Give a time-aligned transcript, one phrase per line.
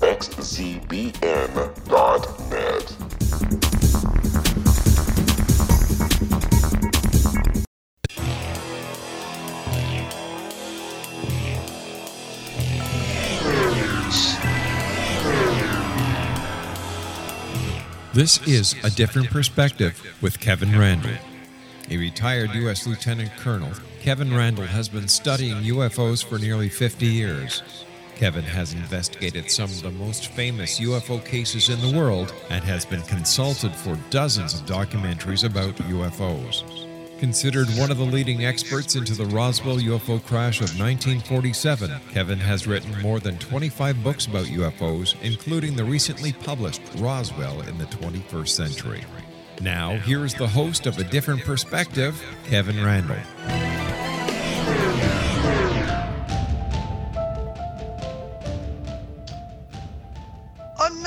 [0.00, 0.30] www.xzbn.net.
[18.12, 21.12] This is A Different Perspective with Kevin Randle.
[21.90, 22.86] A retired U.S.
[22.86, 27.62] Lieutenant Colonel, Kevin Randle has been studying UFOs for nearly 50 years.
[28.20, 32.84] Kevin has investigated some of the most famous UFO cases in the world and has
[32.84, 36.86] been consulted for dozens of documentaries about UFOs.
[37.18, 42.66] Considered one of the leading experts into the Roswell UFO crash of 1947, Kevin has
[42.66, 48.48] written more than 25 books about UFOs, including the recently published Roswell in the 21st
[48.48, 49.02] Century.
[49.62, 53.16] Now, here is the host of A Different Perspective, Kevin Randle.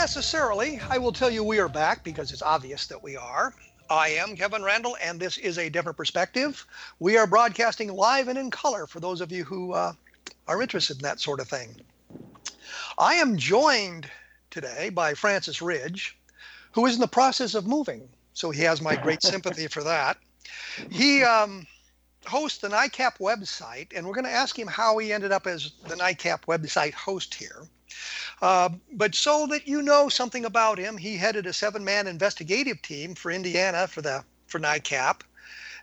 [0.04, 3.54] Unnecessarily, I will tell you we are back because it's obvious that we are.
[3.90, 6.68] I am Kevin Randle, and this is a different perspective.
[7.00, 9.94] We are broadcasting live and in color for those of you who uh,
[10.50, 11.78] are interested in that sort of thing.
[12.98, 14.12] I am joined
[14.52, 16.20] today by Francis Ridge,
[16.74, 20.18] who is in the process of moving, so he has my great sympathy for that.
[20.90, 21.66] He um,
[22.26, 25.72] hosts the NICAP website, and we're going to ask him how he ended up as
[25.88, 27.70] the NICAP website host here.
[28.44, 33.16] Uh, but so that you know something about him, he headed a seven-man investigative team
[33.16, 35.22] for Indiana for the for NICAP,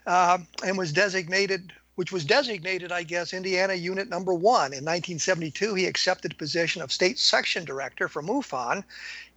[0.05, 5.73] uh, and was designated, which was designated, I guess, Indiana Unit Number One in 1972.
[5.73, 8.83] He accepted the position of state section director for MUFON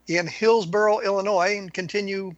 [0.07, 2.35] in Hillsboro, Illinois, and continue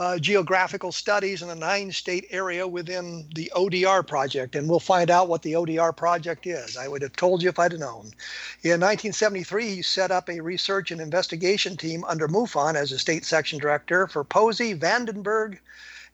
[0.00, 4.56] uh, geographical studies in the nine state area within the ODR project.
[4.56, 6.78] And we'll find out what the ODR project is.
[6.78, 8.14] I would have told you if I'd known.
[8.62, 13.26] In 1973, he set up a research and investigation team under MUFON as a state
[13.26, 15.58] section director for Posey, Vandenberg,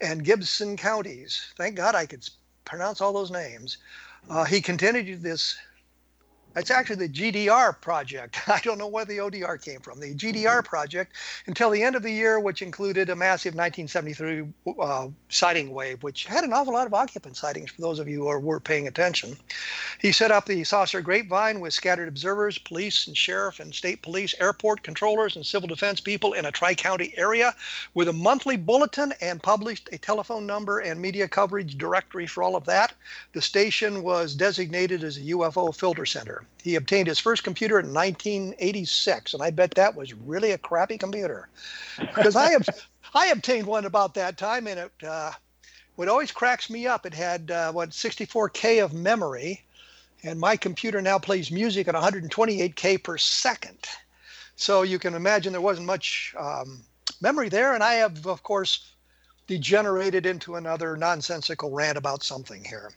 [0.00, 1.40] and Gibson counties.
[1.56, 2.28] Thank God I could
[2.64, 3.78] pronounce all those names.
[4.28, 5.56] Uh, he continued this
[6.56, 8.40] it's actually the GDR project.
[8.48, 10.00] I don't know where the ODR came from.
[10.00, 11.12] The GDR project
[11.46, 14.46] until the end of the year, which included a massive 1973
[14.80, 18.26] uh, sighting wave, which had an awful lot of occupant sightings for those of you
[18.26, 19.36] who were paying attention.
[20.00, 24.34] He set up the Saucer Grapevine with scattered observers, police and sheriff and state police,
[24.40, 27.54] airport controllers, and civil defense people in a tri county area
[27.92, 32.56] with a monthly bulletin and published a telephone number and media coverage directory for all
[32.56, 32.94] of that.
[33.34, 36.45] The station was designated as a UFO filter center.
[36.62, 40.98] He obtained his first computer in 1986, and I bet that was really a crappy
[40.98, 41.48] computer,
[41.98, 42.68] because I have
[43.14, 45.32] I obtained one about that time, and it uh,
[45.94, 47.06] what always cracks me up.
[47.06, 49.64] It had uh, what 64k of memory,
[50.22, 53.78] and my computer now plays music at 128k per second.
[54.56, 56.82] So you can imagine there wasn't much um,
[57.20, 58.92] memory there, and I have, of course,
[59.46, 62.90] degenerated into another nonsensical rant about something here.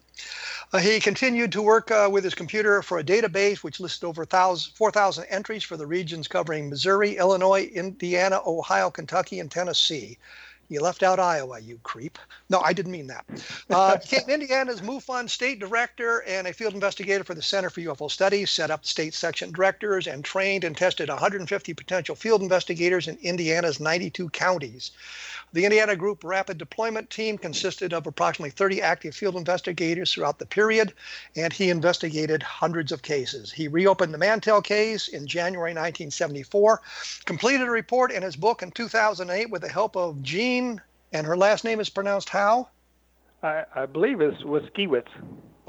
[0.71, 4.25] Uh, he continued to work uh, with his computer for a database which listed over
[4.25, 10.17] 4,000 entries for the regions covering Missouri, Illinois, Indiana, Ohio, Kentucky, and Tennessee.
[10.69, 12.19] You left out Iowa, you creep.
[12.47, 13.25] No, I didn't mean that.
[13.71, 18.09] Uh, became Indiana's MUFON state director and a field investigator for the Center for UFO
[18.09, 23.17] Studies, set up state section directors, and trained and tested 150 potential field investigators in
[23.17, 24.91] Indiana's 92 counties.
[25.51, 30.45] The Indiana Group Rapid Deployment Team consisted of approximately 30 active field investigators throughout the
[30.45, 30.93] period,
[31.35, 33.51] and he investigated hundreds of cases.
[33.51, 36.81] He reopened the Mantell case in January 1974,
[37.25, 40.81] completed a report in his book in 2008 with the help of Jean,
[41.13, 42.69] and her last name is pronounced how?
[43.41, 45.07] I, I believe it's Waskiewicz.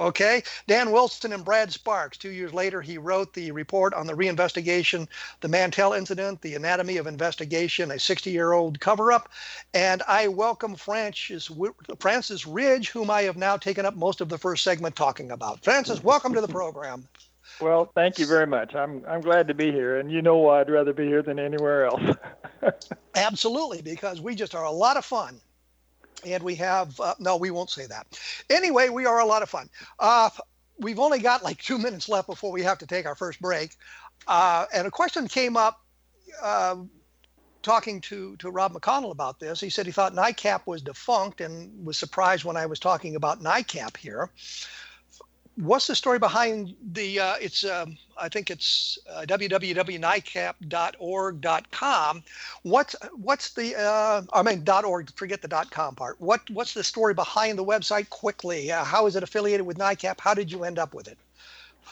[0.00, 0.42] Okay.
[0.66, 2.16] Dan Wilson and Brad Sparks.
[2.16, 5.06] Two years later, he wrote the report on the reinvestigation,
[5.40, 9.28] the Mantell incident, the anatomy of investigation, a 60 year old cover up.
[9.74, 11.50] And I welcome Francis,
[11.98, 15.62] Francis Ridge, whom I have now taken up most of the first segment talking about.
[15.62, 17.06] Francis, welcome to the program.
[17.60, 18.74] Well, thank you very much.
[18.74, 21.38] I'm I'm glad to be here, and you know why I'd rather be here than
[21.38, 22.16] anywhere else.
[23.16, 25.40] Absolutely, because we just are a lot of fun.
[26.24, 28.06] And we have, uh, no, we won't say that.
[28.48, 29.68] Anyway, we are a lot of fun.
[29.98, 30.30] Uh,
[30.78, 33.76] we've only got like two minutes left before we have to take our first break.
[34.26, 35.80] Uh, and a question came up
[36.42, 36.76] uh,
[37.62, 39.60] talking to, to Rob McConnell about this.
[39.60, 43.42] He said he thought NICAP was defunct and was surprised when I was talking about
[43.42, 44.30] NICAP here
[45.60, 52.22] what's the story behind the uh, it's um, i think it's uh, www.nicap.org.com
[52.62, 56.20] what's what's the uh, i mean .org forget the .com part.
[56.20, 58.72] What what's the story behind the website quickly?
[58.72, 61.16] Uh, how is it affiliated with nicap how did you end up with it?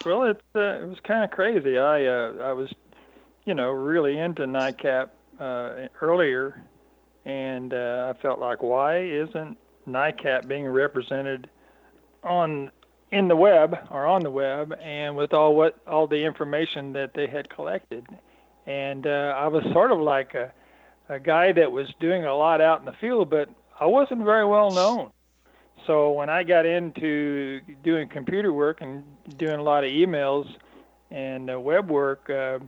[0.04, 1.78] Well it, uh, it was kind of crazy.
[1.78, 2.70] I uh, i was
[3.44, 6.60] you know really into nicap earlier
[7.24, 9.56] and i felt like why isn't
[9.86, 11.48] nicap being represented
[12.24, 12.70] on
[13.10, 17.14] in the web or on the web and with all what all the information that
[17.14, 18.06] they had collected.
[18.66, 20.52] And uh, i was sort of like a,
[21.08, 23.49] a guy that was doing a lot out in the field but
[23.81, 25.10] i wasn't very well known.
[25.87, 29.05] So when i got into doing computer work and
[29.37, 30.46] doing a lot of emails
[31.11, 32.58] and uh, web work uh,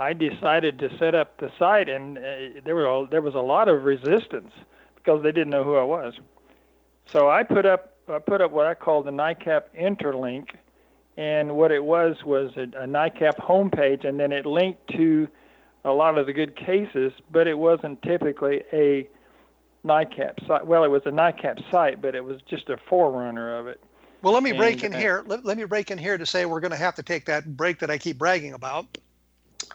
[0.00, 2.22] i decided to set up the site and uh,
[2.64, 4.52] there was a, there was a lot of resistance
[4.96, 6.14] because they didn't know who i was.
[7.12, 10.50] So i put up I put up what I call the NICAP interlink,
[11.16, 15.28] and what it was was a, a NICAP homepage, and then it linked to
[15.84, 19.08] a lot of the good cases, but it wasn't typically a
[19.84, 20.66] NICAP site.
[20.66, 23.80] Well, it was a NICAP site, but it was just a forerunner of it.
[24.22, 25.22] Well, let me break and, in here.
[25.26, 27.56] Let, let me break in here to say we're going to have to take that
[27.56, 28.98] break that I keep bragging about.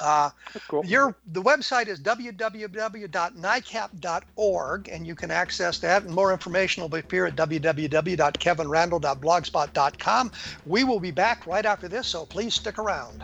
[0.01, 0.31] Uh,
[0.67, 0.85] cool.
[0.85, 6.03] Your the website is www.nicap.org, and you can access that.
[6.03, 10.31] And more information will be here at www.kevinrandle.blogspot.com.
[10.65, 13.23] We will be back right after this, so please stick around.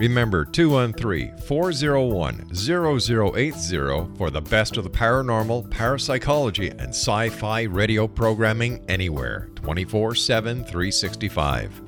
[0.00, 8.08] Remember 213 401 0080 for the best of the paranormal, parapsychology, and sci fi radio
[8.08, 11.82] programming anywhere 24 7 365.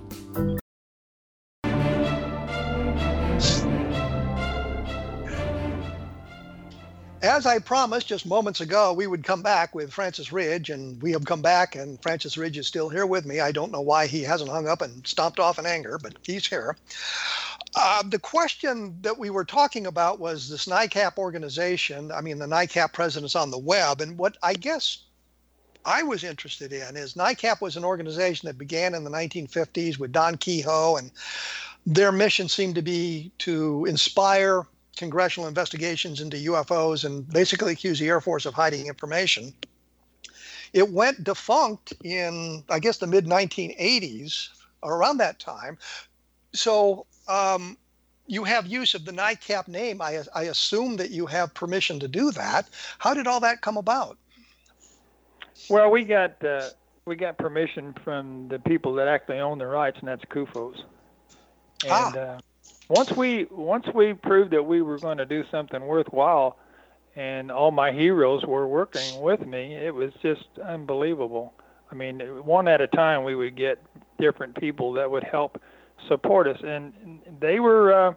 [7.23, 11.13] As I promised just moments ago, we would come back with Francis Ridge, and we
[11.13, 13.39] have come back, and Francis Ridge is still here with me.
[13.39, 16.47] I don't know why he hasn't hung up and stomped off in anger, but he's
[16.47, 16.77] here.
[17.75, 22.13] Uh, the question that we were talking about was this NICAP organization.
[22.13, 24.01] I mean, the NICAP presidents on the web.
[24.01, 25.05] And what I guess
[25.85, 30.13] I was interested in is NICAP was an organization that began in the 1950s with
[30.13, 31.11] Don Keyhoe, and
[31.87, 34.65] their mission seemed to be to inspire
[34.97, 39.55] congressional investigations into UFOs and basically accuse the Air Force of hiding information.
[40.75, 44.49] It went defunct in, I guess, the mid 1980s,
[44.83, 45.79] around that time.
[46.55, 47.77] So um,
[48.27, 50.01] you have use of the NICAP name.
[50.01, 52.69] I, I assume that you have permission to do that.
[52.99, 54.17] How did all that come about?
[55.69, 56.71] Well, we got uh,
[57.05, 60.83] we got permission from the people that actually own the rights, and that's CUFOS.
[61.89, 62.07] Ah.
[62.07, 62.41] And uh,
[62.89, 66.57] once we once we proved that we were going to do something worthwhile,
[67.17, 71.53] and all my heroes were working with me, it was just unbelievable.
[71.91, 73.79] I mean, one at a time, we would get
[74.19, 75.61] different people that would help
[76.09, 76.93] support us, and
[77.41, 77.93] they were.
[77.93, 78.15] Uh,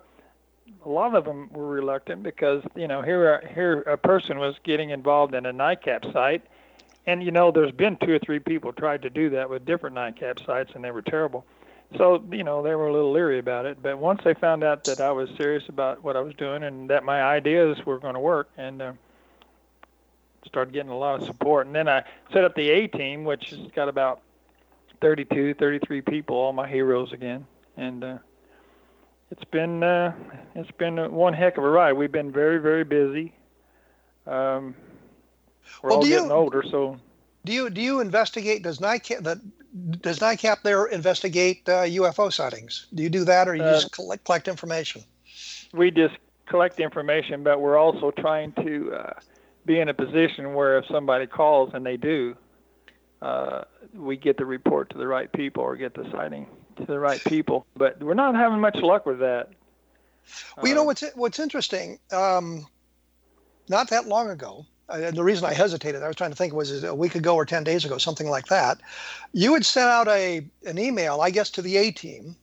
[0.84, 4.92] a lot of them were reluctant because you know here here a person was getting
[4.92, 6.44] involved in a NICAP site,
[7.06, 9.96] and you know there's been two or three people tried to do that with different
[9.96, 11.46] NICAP sites and they were terrible.
[11.98, 13.82] So you know they were a little leery about it.
[13.82, 16.90] But once they found out that I was serious about what I was doing and
[16.90, 18.94] that my ideas were going to work, and uh,
[20.46, 21.68] started getting a lot of support.
[21.68, 24.22] And then I set up the A team, which has got about
[25.02, 27.46] 32, 33 people, all my heroes again,
[27.78, 28.04] and.
[28.04, 28.18] Uh,
[29.32, 30.14] it's been uh,
[30.54, 31.94] it's been one heck of a ride.
[31.94, 33.34] We've been very very busy.
[34.28, 34.76] Um,
[35.82, 36.98] we're Well, all do you- getting older, so
[37.44, 38.62] Do you do you investigate?
[38.62, 39.38] Does NICAP that
[40.02, 42.86] does NICAP there investigate uh, UFO sightings?
[42.94, 45.02] Do you do that, or you Uh, just collect collect information?
[45.74, 46.16] we just
[46.46, 49.14] collect information, but we're also trying to uh,
[49.66, 52.36] be in a position where if somebody calls and they do,
[53.24, 53.64] uh,
[53.94, 56.46] we get the report to the right people or get the sighting
[56.78, 57.66] to the right people.
[57.76, 59.50] But we're not having much luck with that.
[60.58, 62.00] Well, you know Uh, what's what's interesting.
[62.12, 62.66] Um,
[63.70, 66.72] not that long ago, and the reason I hesitated, I was trying to think was
[66.72, 68.80] it a week ago or ten days ago, something like that.
[69.34, 72.36] You had sent out a an email, I guess, to the A team,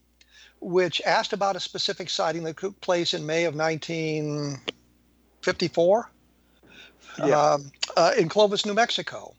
[0.61, 6.11] which asked about a specific sighting that took place in May of 1954
[7.19, 7.41] Yeah.
[7.41, 9.35] um, uh, in Clovis, New Mexico.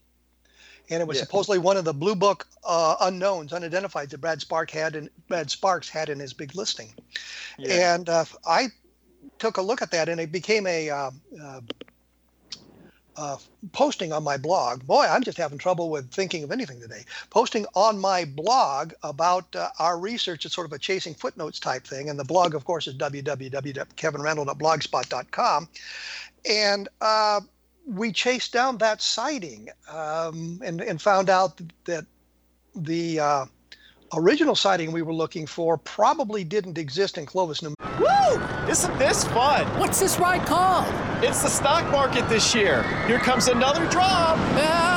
[0.90, 1.24] And it was Yeah.
[1.24, 5.50] supposedly one of the blue book uh, unknowns, unidentified that Brad Spark had in Brad
[5.50, 6.94] Sparks had in his big listing.
[7.58, 7.96] yeah.
[7.96, 8.68] And uh, I
[9.40, 11.12] took a look at that, and it became a uh,
[11.42, 11.62] uh,
[13.16, 13.38] uh,
[13.74, 14.86] posting on my blog.
[14.86, 17.04] Boy, I'm just having trouble with thinking of anything today.
[17.30, 20.46] Posting on my blog about uh, our research.
[20.46, 25.70] It's sort of a chasing footnotes type thing, and the blog, of course, is www.kevinrandle.blogspot.com.
[26.50, 27.42] And uh,
[27.86, 32.06] we chased down that sighting um, and, and found out that
[32.76, 33.46] the uh,
[34.14, 38.42] original sighting we were looking for probably didn't exist in Clovis, New Woo!
[38.70, 39.68] Isn't this fun?
[39.80, 40.88] What's this ride called?
[41.24, 42.84] It's the stock market this year.
[43.06, 44.38] Here comes another drop.
[44.38, 44.93] I don't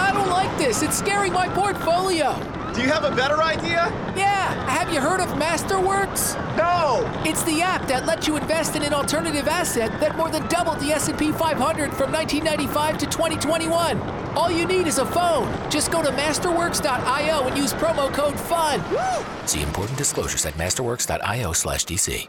[0.46, 0.82] like this.
[0.82, 2.34] It's scaring my portfolio.
[2.74, 3.90] Do you have a better idea?
[4.16, 6.36] Yeah, have you heard of Masterworks?
[6.56, 7.10] No.
[7.24, 10.80] It's the app that lets you invest in an alternative asset that more than doubled
[10.80, 13.98] the S&P 500 from 1995 to 2021.
[14.36, 15.48] All you need is a phone.
[15.70, 18.82] Just go to masterworks.io and use promo code FUN.
[19.46, 22.28] See important disclosures at masterworks.io slash DC.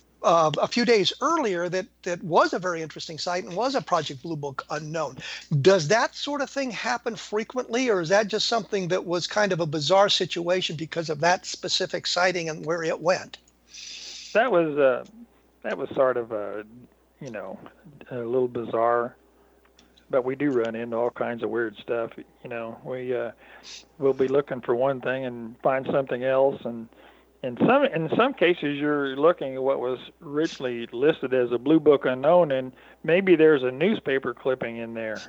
[0.23, 3.81] Uh, a few days earlier that that was a very interesting site and was a
[3.81, 5.17] Project Blue Book unknown.
[5.61, 9.51] Does that sort of thing happen frequently, or is that just something that was kind
[9.51, 13.37] of a bizarre situation because of that specific sighting and where it went?
[14.33, 15.05] that was uh,
[15.63, 16.63] that was sort of a
[17.19, 17.59] you know
[18.09, 19.15] a little bizarre,
[20.09, 22.11] but we do run into all kinds of weird stuff.
[22.43, 23.31] You know, we uh,
[23.99, 26.87] we'll be looking for one thing and find something else, and
[27.43, 31.79] in some in some cases you're looking at what was originally listed as a blue
[31.79, 32.71] book unknown, and
[33.03, 35.21] maybe there's a newspaper clipping in there.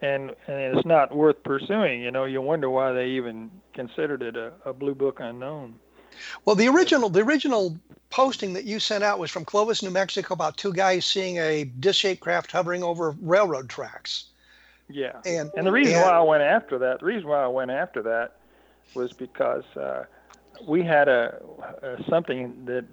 [0.00, 2.02] And, and it's not worth pursuing.
[2.02, 5.74] You know, you wonder why they even considered it a, a blue book unknown.
[6.44, 7.76] Well, the original the original
[8.10, 11.64] posting that you sent out was from Clovis, New Mexico, about two guys seeing a
[11.64, 14.26] disc-shaped craft hovering over railroad tracks.
[14.88, 15.20] Yeah.
[15.26, 17.70] And And the reason and- why I went after that, the reason why I went
[17.72, 18.36] after that
[18.94, 20.04] was because uh,
[20.66, 21.40] we had a,
[21.82, 22.84] a something that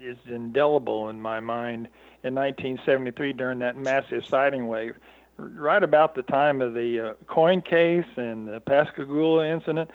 [0.00, 1.88] is indelible in my mind
[2.24, 4.94] in 1973 during that massive sighting wave,
[5.36, 9.90] right about the time of the uh, coin case and the Pascagoula incident.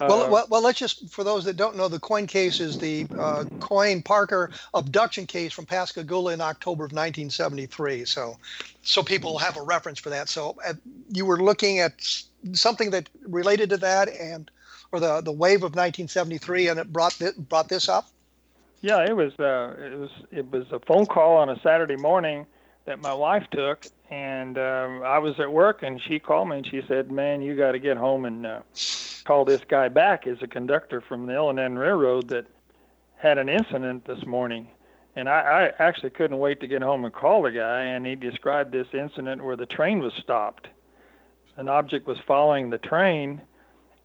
[0.00, 2.78] Well, Uh, well, well, let's just, for those that don't know, the coin case is
[2.78, 8.04] the uh, Coin Parker abduction case from Pascagoula in October of 1973.
[8.04, 8.36] So,
[8.82, 10.28] so people have a reference for that.
[10.28, 10.74] So, uh,
[11.12, 11.92] you were looking at
[12.52, 14.50] something that related to that, and
[14.94, 18.08] or the the wave of 1973, and it brought this, brought this up.
[18.80, 22.46] Yeah, it was uh, it was it was a phone call on a Saturday morning
[22.84, 26.66] that my wife took, and um, I was at work, and she called me and
[26.66, 28.60] she said, "Man, you got to get home and uh,
[29.24, 30.26] call this guy back.
[30.26, 32.46] Is a conductor from the L&N Railroad that
[33.16, 34.68] had an incident this morning."
[35.16, 38.16] And I, I actually couldn't wait to get home and call the guy, and he
[38.16, 40.66] described this incident where the train was stopped.
[41.56, 43.40] An object was following the train,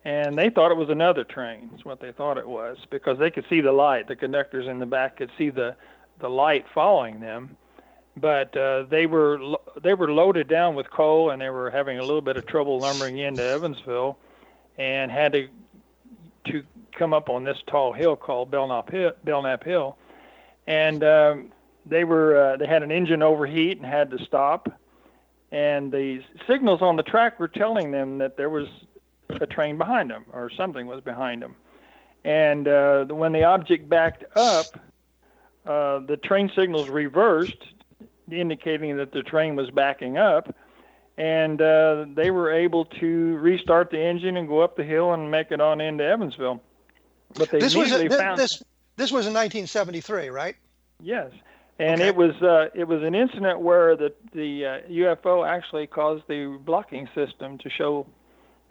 [0.05, 1.69] and they thought it was another train.
[1.71, 4.07] That's what they thought it was because they could see the light.
[4.07, 5.75] The conductors in the back could see the
[6.19, 7.55] the light following them,
[8.17, 9.39] but uh, they were
[9.81, 12.79] they were loaded down with coal, and they were having a little bit of trouble
[12.79, 14.17] lumbering into Evansville,
[14.77, 15.47] and had to
[16.47, 16.63] to
[16.97, 19.97] come up on this tall hill called Belknap Hill, Belknap Hill
[20.69, 21.51] and um,
[21.85, 24.69] they were uh, they had an engine overheat and had to stop,
[25.51, 28.67] and the signals on the track were telling them that there was
[29.29, 31.55] a train behind them or something was behind them,
[32.23, 34.77] and uh, when the object backed up,
[35.65, 37.63] uh, the train signals reversed,
[38.31, 40.55] indicating that the train was backing up.
[41.17, 45.29] And uh, they were able to restart the engine and go up the hill and
[45.29, 46.61] make it on into Evansville.
[47.35, 48.63] But they this was immediately a, found this
[48.95, 50.55] this was in 1973, right?
[51.01, 51.31] Yes,
[51.77, 52.07] and Okay.
[52.07, 56.57] it was uh, it was an incident where the the uh, UFO actually caused the
[56.63, 58.07] blocking system to show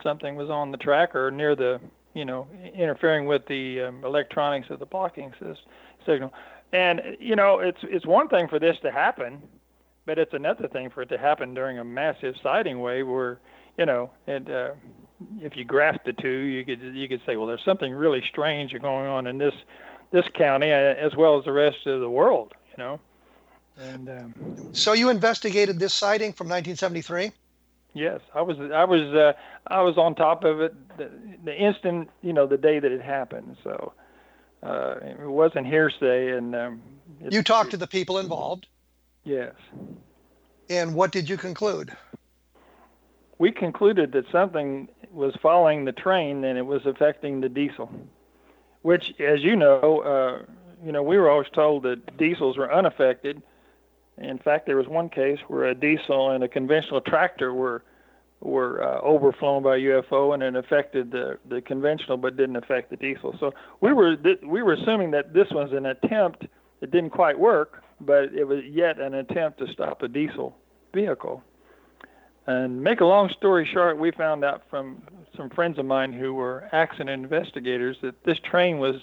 [0.03, 1.81] something was on the track or near the
[2.15, 5.57] you know interfering with the um, electronics of the blocking sys-
[6.07, 6.33] signal.
[6.73, 9.43] And you know it's it's one thing for this to happen,
[10.07, 13.41] but it's another thing for it to happen during a massive sighting wave where
[13.77, 14.51] you know it.
[14.51, 14.71] Uh,
[15.41, 18.73] if you graphed the two, you could you could say, well, there's something really strange
[18.81, 19.55] going on in this
[20.11, 23.01] this county uh, as well as the rest of the world, you know.
[23.79, 24.35] And um,
[24.73, 27.31] So you investigated this sighting from 1973?
[27.99, 29.33] Yes, I was I was uh,
[29.67, 31.11] I was on top of it the,
[31.45, 33.57] the instant you know the day that it happened.
[33.65, 33.93] So
[34.63, 36.83] uh, it wasn't hearsay, and um,
[37.21, 38.67] it- You talked to the people involved,
[39.25, 39.55] yes.
[40.71, 41.93] and what did you conclude?
[43.39, 47.89] We concluded that something was following the train and it was affecting the diesel,
[48.83, 50.43] which, as you know, uh,
[50.85, 53.41] you know, we were always told that diesels were unaffected.
[54.21, 57.83] In fact, there was one case where a diesel and a conventional tractor were
[58.41, 62.97] were uh, overflown by UFO, and it affected the the conventional, but didn't affect the
[62.97, 63.37] diesel.
[63.41, 66.47] So we were th- we were assuming that this was an attempt.
[66.81, 70.57] It didn't quite work, but it was yet an attempt to stop a diesel
[70.95, 71.43] vehicle.
[72.47, 75.03] And make a long story short, we found out from
[75.37, 78.97] some friends of mine who were accident investigators that this train was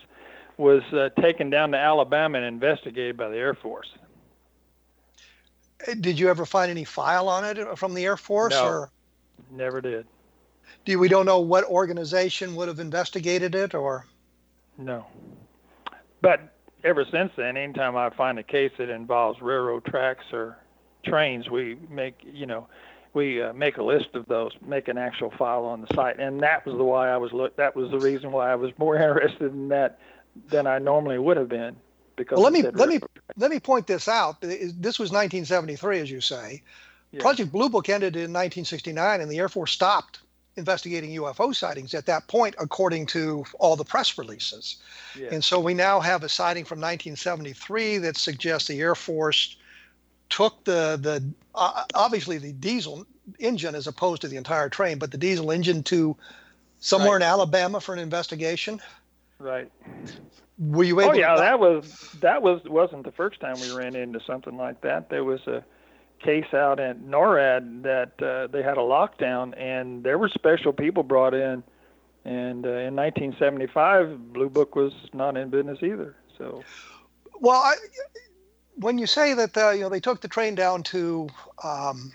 [0.57, 3.87] was uh, taken down to Alabama and investigated by the Air Force.
[6.01, 8.67] Did you ever find any file on it from the Air Force, No.
[8.67, 8.91] or
[9.51, 10.05] Never did.
[10.85, 14.05] do we don't know what organization would have investigated it, or
[14.77, 15.05] No.
[16.21, 16.41] But
[16.83, 20.57] ever since then, anytime I find a case that involves railroad tracks or
[21.03, 22.67] trains, we make you know
[23.13, 26.41] we uh, make a list of those, make an actual file on the site, and
[26.41, 27.55] that was the why I was look.
[27.57, 29.99] That was the reason why I was more interested in that
[30.49, 31.75] than I normally would have been.
[32.15, 32.99] Because well, let me let me
[33.35, 34.39] let me point this out.
[34.41, 36.61] This was 1973, as you say.
[37.11, 37.21] Yeah.
[37.21, 40.19] Project Blue Book ended in 1969, and the Air Force stopped
[40.57, 44.77] investigating UFO sightings at that point, according to all the press releases.
[45.17, 45.27] Yeah.
[45.31, 49.57] And so we now have a sighting from 1973 that suggests the Air Force
[50.29, 51.23] took the the
[51.53, 53.05] uh, obviously the diesel
[53.39, 56.15] engine as opposed to the entire train, but the diesel engine to
[56.79, 57.17] somewhere Right.
[57.17, 58.81] in Alabama for an investigation.
[59.39, 59.71] Right.
[60.57, 61.11] Were you able?
[61.11, 64.55] Oh yeah, to, that was that was wasn't the first time we ran into something
[64.55, 65.09] like that.
[65.09, 65.63] There was a
[66.23, 71.03] case out at NORAD that uh, they had a lockdown, and there were special people
[71.03, 71.63] brought in.
[72.23, 76.15] And uh, in 1975, Blue Book was not in business either.
[76.37, 76.63] So
[77.39, 77.75] Well, I,
[78.75, 81.27] when you say that uh, you know they took the train down to
[81.63, 82.11] um,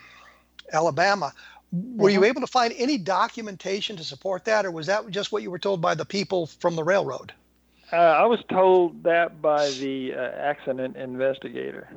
[0.72, 1.32] Alabama,
[1.72, 5.42] were you able to find any documentation to support that, or was that just what
[5.42, 7.32] you were told by the people from the railroad?
[7.92, 11.88] uh, I was told that by the uh, accident investigator,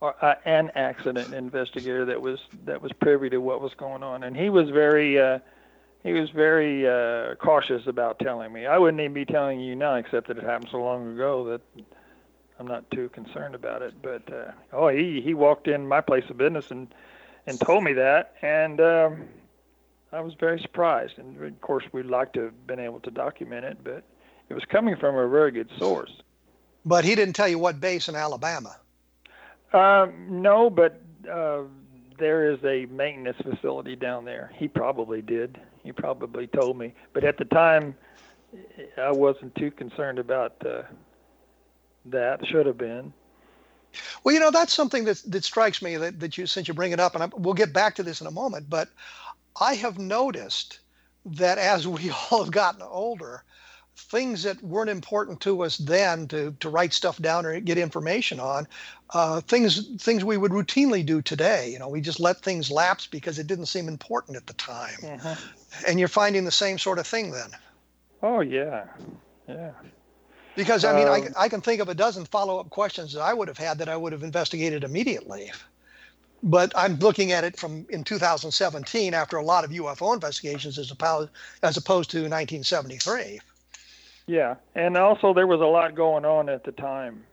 [0.00, 4.24] or uh, an accident investigator that was that was privy to what was going on,
[4.24, 5.38] and he was very uh,
[6.02, 8.66] he was very uh, cautious about telling me.
[8.66, 11.84] I wouldn't even be telling you now, except that it happened so long ago that
[12.58, 13.94] I'm not too concerned about it.
[14.02, 16.92] But uh, oh, he he walked in my place of business and
[17.46, 19.28] and told me that, and um,
[20.12, 21.18] I was very surprised.
[21.18, 24.04] And of course, we'd like to have been able to document it, but
[24.48, 26.12] it was coming from a very good source.
[26.84, 28.76] But he didn't tell you what base in Alabama.
[29.72, 31.00] Um, no, but
[31.30, 31.62] uh,
[32.18, 34.52] there is a maintenance facility down there.
[34.54, 35.60] He probably did.
[35.82, 36.92] He probably told me.
[37.12, 37.94] But at the time,
[38.98, 40.82] I wasn't too concerned about uh,
[42.06, 42.46] that.
[42.46, 43.12] Should have been.
[44.22, 46.92] Well, you know that's something that that strikes me that, that you since you bring
[46.92, 48.70] it up, and I, we'll get back to this in a moment.
[48.70, 48.88] But
[49.60, 50.80] I have noticed
[51.24, 53.44] that as we all have gotten older,
[53.94, 58.40] things that weren't important to us then to, to write stuff down or get information
[58.40, 58.66] on,
[59.10, 61.70] uh, things things we would routinely do today.
[61.70, 64.98] You know, we just let things lapse because it didn't seem important at the time.
[65.04, 65.34] Uh-huh.
[65.86, 67.50] And you're finding the same sort of thing then.
[68.22, 68.86] Oh yeah,
[69.48, 69.72] yeah.
[70.56, 73.32] Because I mean, I, Um, I can think of a dozen follow-up questions that I
[73.32, 75.50] would have had that I would have investigated immediately.
[76.42, 80.90] But I'm looking at it from in 2017 after a lot of UFO investigations as
[80.90, 81.30] opposed
[81.62, 83.40] as opposed to 1973.
[84.26, 87.24] Yeah, and also there was a lot going on at the time.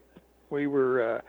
[0.48, 1.20] We were uh,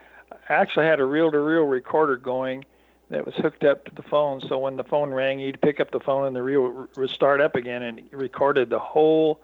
[0.49, 2.65] actually had a reel-to-reel recorder going
[3.09, 4.41] that was hooked up to the phone.
[4.41, 7.41] So when the phone rang, you'd pick up the phone and the reel would start
[7.41, 9.39] up again, and recorded the whole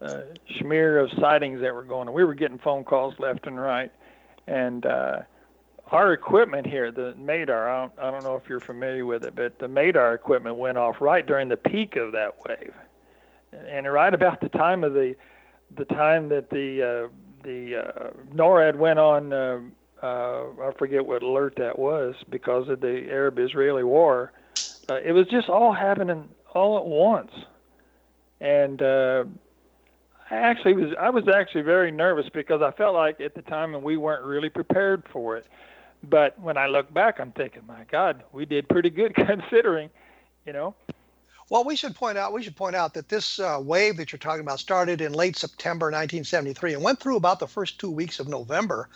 [0.00, 0.20] uh,
[0.58, 2.14] smear of sightings that were going on.
[2.14, 3.92] We were getting phone calls left and right,
[4.46, 5.18] and uh,
[5.90, 9.34] our equipment here, the Madar, I don't, I don't know if you're familiar with it,
[9.34, 12.72] but the Madar equipment went off right during the peak of that wave,
[13.52, 15.16] and right about the time of the
[15.76, 17.08] the time that the uh,
[17.42, 19.60] the uh, NORAD went on, uh,
[20.02, 24.32] uh, I forget what alert that was because of the Arab-Israeli war.
[24.88, 27.30] It was just all happening all at once,
[28.40, 29.24] and uh,
[30.30, 33.74] I actually was I was actually very nervous because I felt like at the time
[33.74, 35.46] and we weren't really prepared for it.
[36.04, 39.90] But when I look back, I'm thinking, my God, we did pretty good considering,
[40.46, 40.74] you know.
[41.50, 44.20] Well, we should point out we should point out that this uh, wave that you're
[44.20, 48.20] talking about started in late September 1973 and went through about the first two weeks
[48.20, 48.88] of November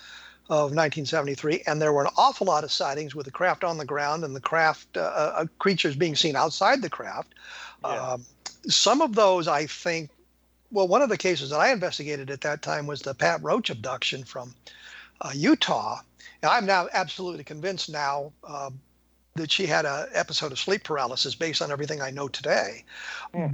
[0.50, 3.84] of 1973, and there were an awful lot of sightings with the craft on the
[3.84, 7.34] ground and the craft uh, uh, creatures being seen outside the craft.
[7.82, 8.24] Um,
[8.68, 10.10] some of those, I think,
[10.74, 13.70] well, one of the cases that I investigated at that time was the Pat Roach
[13.70, 14.54] abduction from
[15.20, 16.00] uh, Utah.
[16.42, 18.70] And I'm now absolutely convinced now uh,
[19.37, 22.84] that she had an episode of sleep paralysis based on everything I know today.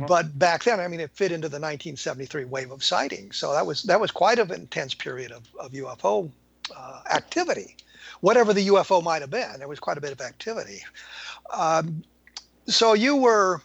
[0.06, 3.36] But back then, I mean, it fit into the 1973 wave of sightings.
[3.36, 6.30] So that was that was quite an intense period of, of UFO
[6.74, 7.76] uh, activity,
[8.20, 9.58] whatever the UFO might have been.
[9.58, 10.82] There was quite a bit of activity.
[11.52, 12.02] Um,
[12.66, 13.60] so you were,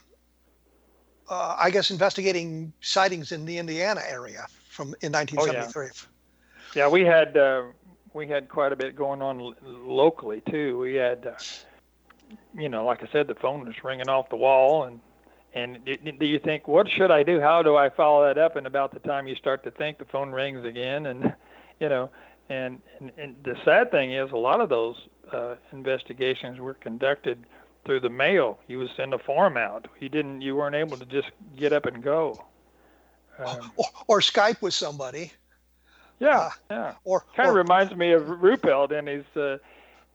[1.30, 5.88] uh, I guess, investigating sightings in the Indiana area from in 1973.
[6.76, 7.64] Yeah, we had uh,
[8.14, 10.78] we had quite a bit going on l- locally too.
[10.80, 11.34] We had, uh,
[12.58, 15.00] you know, like I said, the phone was ringing off the wall, and
[15.54, 17.40] and d- d- do you think what should I do?
[17.40, 18.56] How do I follow that up?
[18.56, 21.34] And about the time you start to think, the phone rings again, and
[21.80, 22.10] you know,
[22.50, 24.96] and and, and the sad thing is, a lot of those
[25.32, 27.46] uh, investigations were conducted
[27.86, 28.60] through the mail.
[28.68, 29.88] You would send a form out.
[30.00, 30.42] You didn't.
[30.42, 32.44] You weren't able to just get up and go.
[33.40, 35.32] Um, Or, or Skype with somebody.
[36.20, 36.94] yeah, yeah.
[37.04, 39.58] Or, Kind of reminds me of Ruppelt and his uh,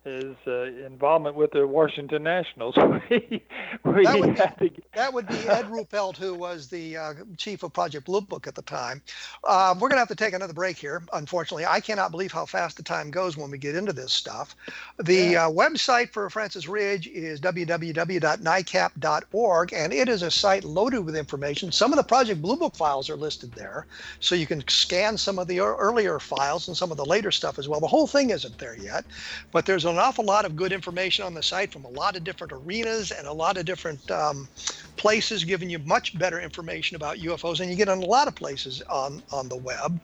[0.04, 2.74] his uh, involvement with the Washington Nationals.
[3.10, 3.42] we
[3.84, 7.62] we That would be- to, That would be Ed Ruppelt, who was the uh, chief
[7.62, 9.02] of Project Blue Book at the time.
[9.44, 11.02] Uh, we're going to have to take another break here.
[11.12, 14.56] Unfortunately, I cannot believe how fast the time goes when we get into this stuff.
[14.98, 21.16] The uh, website for Francis Ridge is www.nicap.org, and it is a site loaded with
[21.16, 21.70] information.
[21.72, 23.86] Some of the Project Blue Book files are listed there,
[24.20, 27.58] so you can scan some of the earlier files and some of the later stuff
[27.58, 27.80] as well.
[27.80, 29.04] The whole thing isn't there yet,
[29.52, 32.24] but there's an awful lot of good information on the site from a lot of
[32.24, 34.48] different arenas and a lot of different um,
[34.96, 38.34] places giving you much better information about UFOs than you get on a lot of
[38.34, 40.00] places on, on the web.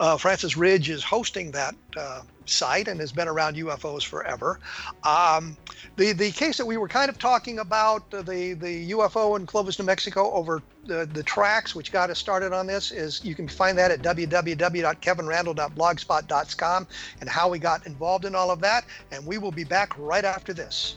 [0.00, 4.60] Uh, Francis Ridge is hosting that uh, site and has been around UFOs forever.
[5.04, 5.56] Um,
[5.96, 9.46] the the case that we were kind of talking about, uh, the the UFO in
[9.46, 13.34] Clovis, New Mexico, over the, the tracks, which got us started on this, is you
[13.34, 16.86] can find that at www.kevinrandle.blogspot.com
[17.20, 18.84] and how we got involved in all of that.
[19.10, 20.96] And we will be back right after this.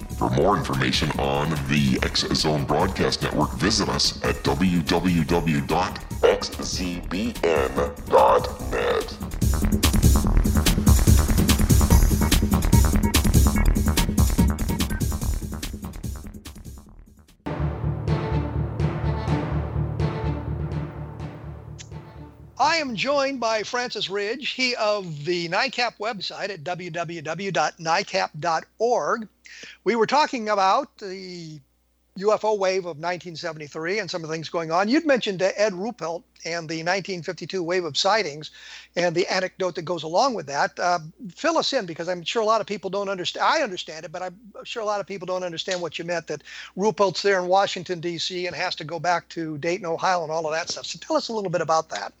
[0.21, 5.57] For more information on the X Zone Broadcast Network, visit us at www.xzbn.net.
[22.59, 29.27] I am joined by Francis Ridge, he of the NICAP website at www.nicap.org.
[29.83, 31.59] We were talking about the
[32.19, 34.89] UFO wave of 1973 and some of the things going on.
[34.89, 38.51] You'd mentioned Ed Ruppelt and the 1952 wave of sightings
[38.97, 40.77] and the anecdote that goes along with that.
[40.77, 40.99] Uh,
[41.33, 43.45] fill us in because I'm sure a lot of people don't understand.
[43.45, 46.27] I understand it, but I'm sure a lot of people don't understand what you meant
[46.27, 46.43] that
[46.75, 48.45] Ruppelt's there in Washington, D.C.
[48.45, 50.85] and has to go back to Dayton, Ohio and all of that stuff.
[50.85, 52.13] So tell us a little bit about that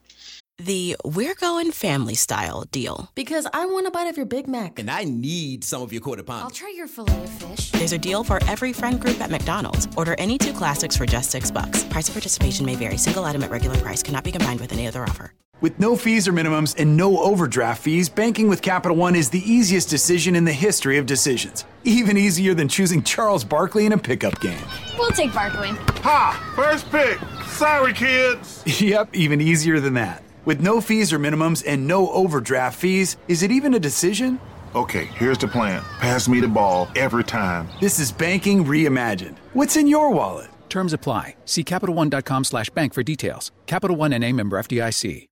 [0.65, 3.09] the we're going family style deal.
[3.15, 4.79] Because I want a bite of your Big Mac.
[4.79, 6.43] And I need some of your quarter pound.
[6.43, 7.71] I'll try your filet of fish.
[7.71, 9.87] There's a deal for every friend group at McDonald's.
[9.97, 11.83] Order any two classics for just six bucks.
[11.85, 12.97] Price of participation may vary.
[12.97, 15.33] Single item at regular price cannot be combined with any other offer.
[15.61, 19.43] With no fees or minimums and no overdraft fees, banking with Capital One is the
[19.51, 21.65] easiest decision in the history of decisions.
[21.83, 24.65] Even easier than choosing Charles Barkley in a pickup game.
[24.97, 25.69] We'll take Barkley.
[26.01, 26.53] Ha!
[26.55, 27.19] First pick.
[27.45, 28.63] Sorry, kids.
[28.81, 30.23] yep, even easier than that.
[30.43, 34.39] With no fees or minimums and no overdraft fees, is it even a decision?
[34.73, 35.83] Okay, here's the plan.
[35.99, 37.67] Pass me the ball every time.
[37.79, 39.37] This is banking reimagined.
[39.53, 40.49] What's in your wallet?
[40.67, 41.35] Terms apply.
[41.45, 43.51] See CapitalOne.com slash bank for details.
[43.67, 45.27] Capital One and a member FDIC.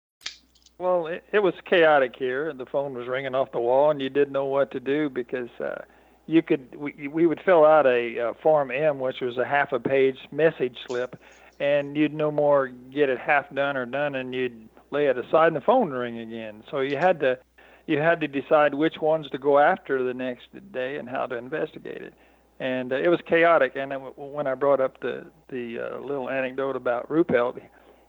[0.79, 4.01] Well, it, it was chaotic here, and the phone was ringing off the wall, and
[4.01, 5.83] you didn't know what to do because uh,
[6.27, 9.73] you could we, we would fill out a uh, Form M, which was a half
[9.73, 11.17] a page message slip,
[11.61, 15.49] and you'd no more get it half done or done, and you'd lay it aside
[15.49, 16.63] and the phone ring again.
[16.71, 17.39] So you had to
[17.87, 21.37] you had to decide which ones to go after the next day and how to
[21.37, 22.15] investigate it.
[22.59, 23.77] And uh, it was chaotic.
[23.77, 27.61] And when I brought up the the uh, little anecdote about Ruppelt,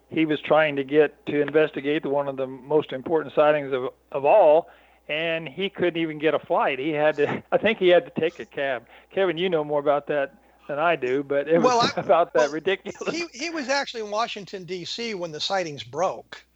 [0.09, 4.25] he was trying to get to investigate one of the most important sightings of of
[4.25, 4.69] all,
[5.09, 6.79] and he couldn't even get a flight.
[6.79, 7.43] He had to.
[7.51, 8.87] I think he had to take a cab.
[9.11, 10.33] Kevin, you know more about that
[10.69, 13.13] than I do, but it was well, I, about that well, ridiculous.
[13.13, 15.13] He he was actually in Washington D.C.
[15.13, 16.46] when the sightings broke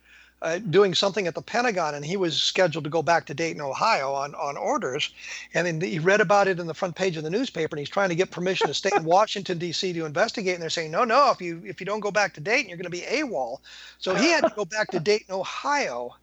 [0.41, 3.61] uh, doing something at the Pentagon, and he was scheduled to go back to Dayton,
[3.61, 5.11] Ohio, on on orders.
[5.53, 7.89] And then he read about it in the front page of the newspaper, and he's
[7.89, 9.93] trying to get permission to stay in Washington D.C.
[9.93, 10.55] to investigate.
[10.55, 12.77] And they're saying, no, no, if you if you don't go back to Dayton, you're
[12.77, 13.59] going to be AWOL.
[13.99, 16.15] So he had to go back to Dayton, Ohio,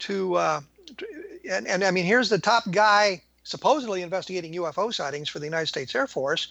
[0.00, 0.60] to, uh,
[0.96, 1.06] to
[1.50, 5.68] and and I mean, here's the top guy supposedly investigating UFO sightings for the United
[5.68, 6.48] States Air Force.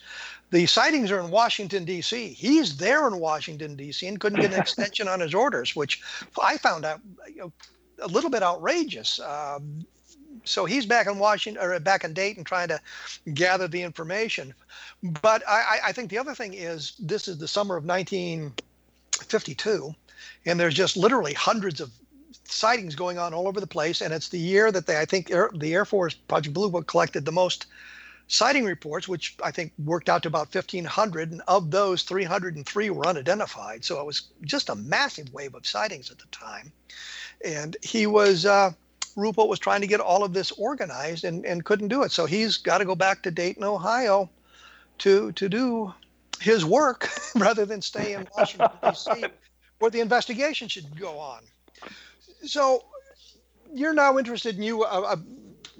[0.50, 2.28] The sightings are in Washington, D.C.
[2.28, 6.02] He's there in Washington, D.C., and couldn't get an extension on his orders, which
[6.40, 7.52] I found out you know,
[8.00, 9.20] a little bit outrageous.
[9.20, 9.84] Um,
[10.44, 12.80] so he's back in Washington or back in Dayton trying to
[13.32, 14.54] gather the information.
[15.02, 19.94] But I, I think the other thing is this is the summer of 1952,
[20.46, 21.90] and there's just literally hundreds of
[22.44, 25.30] sightings going on all over the place, and it's the year that they, I think,
[25.30, 27.66] Air, the Air Force Project Blue Book collected the most
[28.28, 33.06] sighting reports, which I think worked out to about 1,500, and of those, 303 were
[33.06, 33.84] unidentified.
[33.84, 36.72] So it was just a massive wave of sightings at the time,
[37.44, 38.46] and he was.
[38.46, 38.72] Uh,
[39.16, 42.10] was trying to get all of this organized and, and couldn't do it.
[42.10, 44.28] So he's got to go back to Dayton, Ohio
[44.98, 45.94] to to do
[46.40, 49.24] his work rather than stay in Washington, D.C.,
[49.78, 51.42] where the investigation should go on.
[52.46, 52.84] So
[53.72, 55.16] you're now interested in you uh, uh,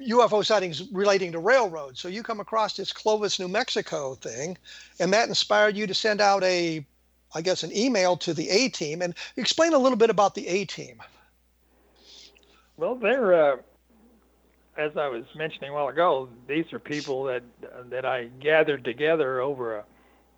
[0.01, 2.01] UFO sightings relating to railroads.
[2.01, 4.59] So you come across this Clovis, New Mexico thing,
[4.99, 6.85] and that inspired you to send out a,
[7.35, 10.47] I guess, an email to the A team and explain a little bit about the
[10.49, 11.01] A team.
[12.77, 13.57] Well, they're, uh,
[14.77, 17.43] as I was mentioning a while ago, these are people that
[17.91, 19.85] that I gathered together over a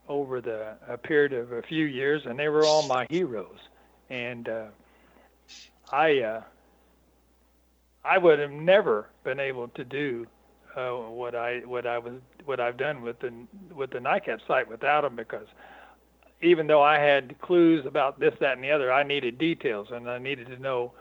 [0.08, 3.58] over the a period of a few years, and they were all my heroes.
[4.10, 4.66] And uh,
[5.90, 6.42] I uh,
[8.04, 10.26] I would have never been able to do
[10.76, 13.32] uh, what I what I was what I've done with the
[13.74, 15.46] with the NICAP site without them because
[16.42, 20.08] even though I had clues about this, that, and the other, I needed details and
[20.08, 20.92] I needed to know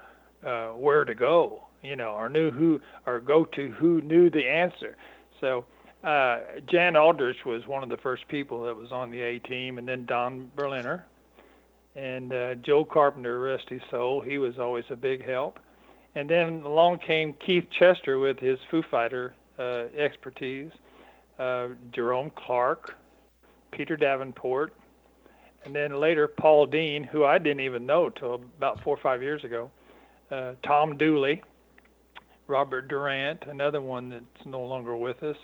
[0.45, 4.48] uh, where to go, you know, or knew who or go to who knew the
[4.48, 4.95] answer.
[5.41, 5.65] So
[6.04, 9.78] uh, Jan Aldrich was one of the first people that was on the A team,
[9.78, 11.06] and then Don Berliner,
[11.95, 15.60] and uh, Joe Carpenter, rest his soul, he was always a big help.
[16.15, 20.71] And then along came Keith Chester with his Foo Fighter uh, expertise,
[21.39, 22.95] uh, Jerome Clark,
[23.71, 24.73] Peter Davenport,
[25.65, 29.21] and then later Paul Dean, who I didn't even know till about four or five
[29.21, 29.71] years ago,
[30.31, 31.41] uh, Tom Deuley,
[32.47, 35.38] Robert Durant, another one that's no longer with us,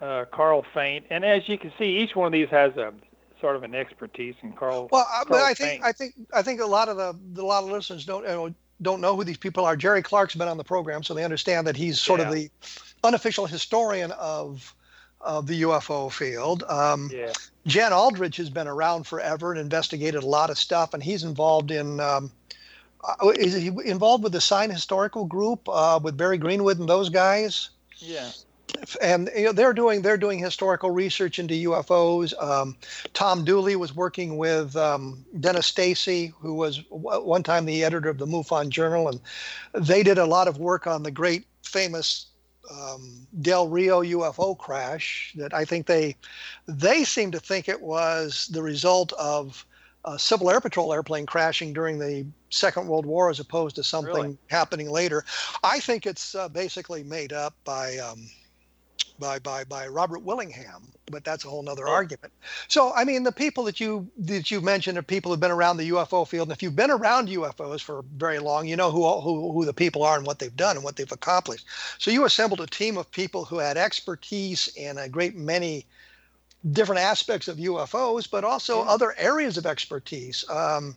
[0.00, 2.92] uh, Carl Feindt, and as you can see, each one of these has a
[3.40, 4.88] sort of an expertise in Carl.
[4.90, 7.64] Well, Carl but I think I think I think a lot of the a lot
[7.64, 9.76] of listeners don't you know, don't know who these people are.
[9.76, 12.28] Jerry Clark's been on the program, so they understand that he's sort yeah.
[12.28, 12.50] of the
[13.04, 14.74] unofficial historian of
[15.20, 16.62] of the UFO field.
[16.64, 17.32] Um, yeah.
[17.66, 21.70] Jan Aldrich has been around forever and investigated a lot of stuff, and he's involved
[21.70, 22.00] in.
[22.00, 22.30] Um,
[23.02, 27.08] uh, is he involved with the Sign Historical Group uh, with Barry Greenwood and those
[27.08, 27.70] guys?
[27.96, 28.30] Yeah.
[29.00, 32.40] And you know, they're doing they're doing historical research into UFOs.
[32.42, 32.76] Um,
[33.14, 38.08] Tom Deuley was working with um, Dennis Stacy, who was w- one time the editor
[38.08, 39.20] of the MUFON Journal, and
[39.74, 42.26] they did a lot of work on the great famous
[42.70, 45.32] um, Del Rio UFO crash.
[45.36, 46.16] That I think they
[46.66, 49.64] they seem to think it was the result of
[50.04, 54.12] a Civil Air Patrol airplane crashing during the Second World War, as opposed to something
[54.14, 54.38] Really?
[54.48, 55.24] happening later.
[55.62, 58.26] I think it's uh, basically made up by um,
[59.20, 62.32] by by by Robert Willingham, but that's a whole nother argument.
[62.68, 65.76] So I mean, the people that you that you mentioned are people who've been around
[65.76, 69.20] the UFO field, and if you've been around UFOs for very long, you know who
[69.20, 71.66] who who the people are and what they've done and what they've accomplished.
[71.98, 75.86] So you assembled a team of people who had expertise in a great many
[76.72, 80.44] different aspects of UFOs, but also other areas of expertise.
[80.50, 80.94] Um,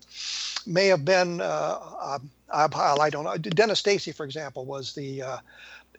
[0.66, 2.20] may have been, uh, uh,
[2.54, 2.68] I,
[3.00, 3.38] I don't know.
[3.38, 5.38] Dennis Stacy, for example, was the uh,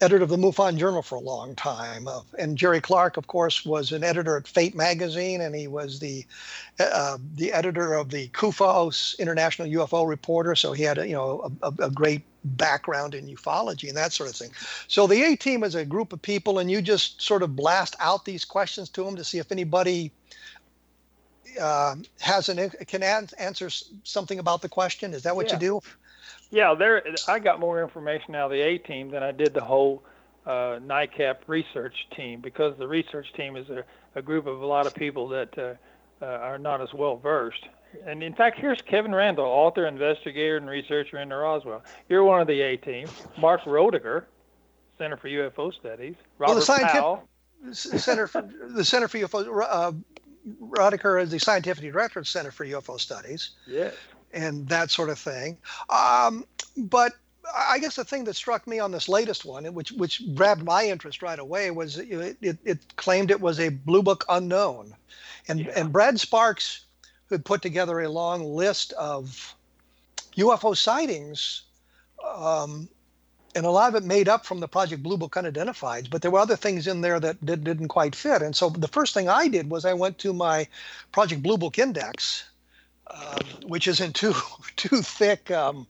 [0.05, 3.65] editor of the MUFON Journal for a long time, uh, and Jerry Clark, of course,
[3.65, 6.25] was an editor at Fate magazine, and he was the
[6.79, 10.55] uh, the editor of the CUFOS International UFO Reporter.
[10.55, 14.13] So he had, a, you know, a, a, a great background in ufology and that
[14.13, 14.51] sort of thing.
[14.87, 17.97] So the A team is a group of people, and you just sort of blast
[18.01, 20.13] out these questions to them to see if anybody
[21.61, 23.71] uh, has an can answer
[24.03, 25.15] something about the question.
[25.15, 25.55] Is that what Yeah.
[25.55, 25.81] you do?
[26.55, 27.03] Yeah, there.
[27.27, 30.05] I got more information out of the A team than I did the whole
[30.47, 34.87] uh, NICAP research team because the research team is a, a group of a lot
[34.87, 35.75] of people that uh,
[36.23, 37.67] uh, are not as well versed.
[38.07, 41.83] And in fact, here's Kevin Randle, author, investigator, and researcher in Roswell.
[42.09, 43.09] You're one of the A team.
[43.37, 44.25] Mark Rodeghier,
[44.97, 46.15] Center for UFO Studies.
[46.39, 47.29] Robert well, the scientific Powell.
[47.73, 49.67] Center for the Center for UFO.
[49.69, 49.93] Uh,
[50.61, 53.51] Rodeghier is the scientific director of the Center for UFO Studies.
[53.67, 53.95] Yes.
[54.35, 55.57] And that sort of thing.
[55.89, 56.45] Um,
[56.77, 57.15] but
[57.57, 60.85] I guess the thing that struck me on this latest one, which which grabbed my
[60.85, 64.95] interest right away, was it, it, it claimed it was a Blue Book unknown,
[65.49, 66.85] and and Brad Sparks,
[67.27, 69.55] who had put together a long list of
[70.37, 71.63] UFO sightings.
[72.37, 72.89] Um,
[73.57, 76.31] and a lot of it made up from the Project Blue Book unidentifieds, but there
[76.33, 78.43] were other things in there that did, didn't quite fit.
[78.43, 80.67] And so the first thing I did was I went to my
[81.13, 82.45] Project Blue Book index,
[83.11, 84.35] um, which is in two
[84.77, 85.87] two thick um,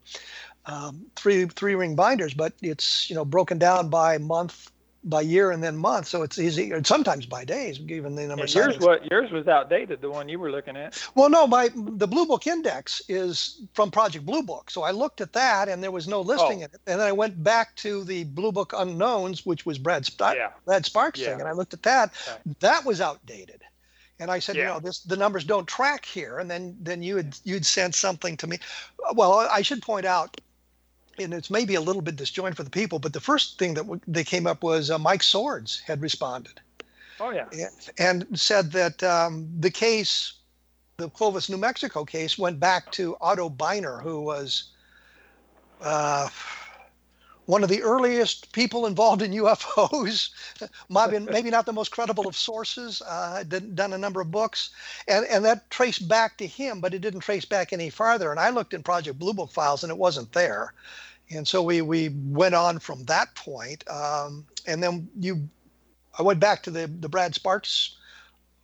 [0.67, 4.71] um, three three ring binders, but it's you know broken down by month,
[5.05, 6.71] by year, and then month, so it's easy.
[6.73, 10.01] And sometimes by days, given the number And of yours, what yours was outdated.
[10.01, 10.99] The one you were looking at.
[11.15, 15.21] Well, no, my the Blue Book Index is from Project Blue Book, so I looked
[15.21, 16.65] at that, and there was no listing Oh.
[16.65, 16.81] in it.
[16.87, 20.51] And then I went back to the Blue Book Unknowns, which was Brad Sp- Yeah.
[20.65, 21.27] Brad Sparks Yeah.
[21.33, 22.13] thing, and I looked at that.
[22.61, 23.61] That was outdated.
[24.21, 26.39] And I said, you know, this the numbers don't track here.
[26.39, 28.59] And then then you would you'd send something to me.
[29.15, 30.41] Well, I should point out,
[31.19, 33.83] and it's maybe a little bit disjointed for the people, but the first thing that
[33.83, 36.61] w- they came up was uh, Mike Swords had responded
[37.21, 37.47] Oh yeah.
[37.99, 40.35] and said that um, the case,
[40.97, 44.71] the Clovis, New Mexico case, went back to Otto Binder, who was
[45.81, 46.29] uh,
[47.47, 50.31] one of the earliest people involved in UFOs.
[51.31, 53.03] maybe, not the most credible of sources.
[53.03, 54.71] Uh, done a number of books,
[55.09, 58.31] and and that traced back to him, but it didn't trace back any farther.
[58.31, 60.73] And I looked in Project Blue Book files, and it wasn't there.
[61.31, 65.49] And so we we went on from that point, um, and then you
[66.19, 67.97] I went back to the the Brad Sparks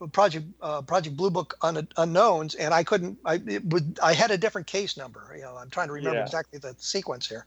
[0.08, 3.18] project uh, Project Blue Book un, unknowns, and I couldn't.
[3.24, 5.32] I it would I had a different case number.
[5.34, 6.24] You know, I'm trying to remember Yeah.
[6.24, 7.44] exactly the sequence here.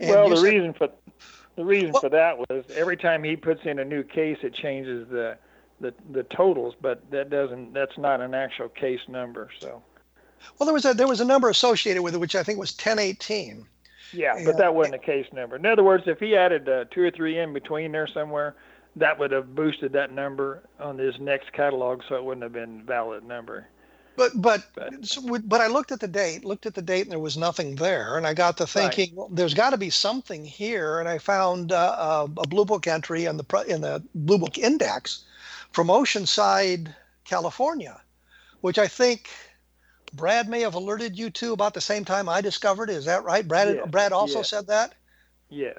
[0.00, 0.88] And well, the said- reason for
[1.56, 5.08] the reason for that was every time he puts in a new case, it changes
[5.08, 5.36] the
[5.80, 7.72] the the totals, but that doesn't.
[7.72, 9.50] That's not an actual case number.
[9.60, 9.82] So
[10.58, 12.72] well, there was a there was a number associated with it, which I think was
[12.72, 13.66] 1018.
[14.12, 14.44] yeah, Yeah.
[14.44, 15.56] but that wasn't a case number.
[15.56, 18.54] In other words, if he added uh, two or three in between there somewhere,
[18.96, 22.82] that would have boosted that number on this next catalog, so it wouldn't have been
[22.84, 23.68] valid number.
[24.16, 24.62] But but
[25.02, 27.36] so with- but I looked at the date, looked at the date, and there was
[27.36, 31.08] nothing there, and I got to thinking, well, there's got to be something here, and
[31.08, 35.24] I found uh, a, a Blue Book entry in the in the Blue Book Index
[35.72, 38.00] from Oceanside, California,
[38.62, 39.28] which I think
[40.14, 42.88] Brad may have alerted you to about the same time I discovered.
[42.88, 43.46] Is that right?
[43.46, 44.48] Brad Yes, Brad also yes.
[44.48, 44.94] said that.
[45.50, 45.78] Yes.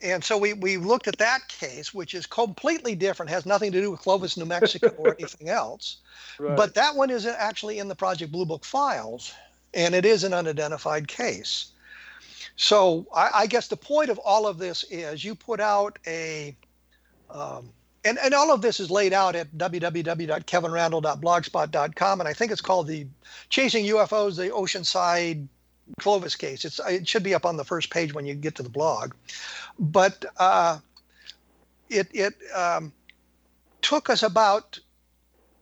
[0.00, 3.80] And so we, we looked at that case, which is completely different, has nothing to
[3.80, 5.96] do with Clovis, New Mexico, or anything else.
[6.38, 6.56] Right.
[6.56, 9.34] But that one is actually in the Project Blue Book files,
[9.74, 11.72] and it is an unidentified case.
[12.56, 16.54] So I, I guess the point of all of this is you put out a,
[17.30, 17.70] um,
[18.04, 22.86] and, and all of this is laid out at www.kevinrandle.blogspot.com, and I think it's called
[22.86, 23.08] the
[23.48, 25.48] Chasing UFOs, the Oceanside
[26.00, 26.64] Clovis case.
[26.64, 29.14] It's it should be up on the first page when you get to the blog.
[29.78, 30.78] But uh,
[31.88, 32.92] it it um,
[33.82, 34.78] took us about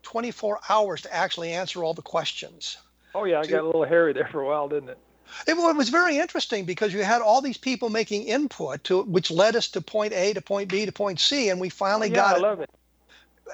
[0.02, 2.78] 24 hours to actually answer all the questions.
[3.14, 4.98] Oh yeah, I got a little hairy there for a while, didn't it?
[5.46, 9.02] It, well, it was very interesting because you had all these people making input to
[9.02, 12.08] which led us to point A to point B to point C, and we finally
[12.08, 12.42] yeah, got I it.
[12.42, 12.70] love it.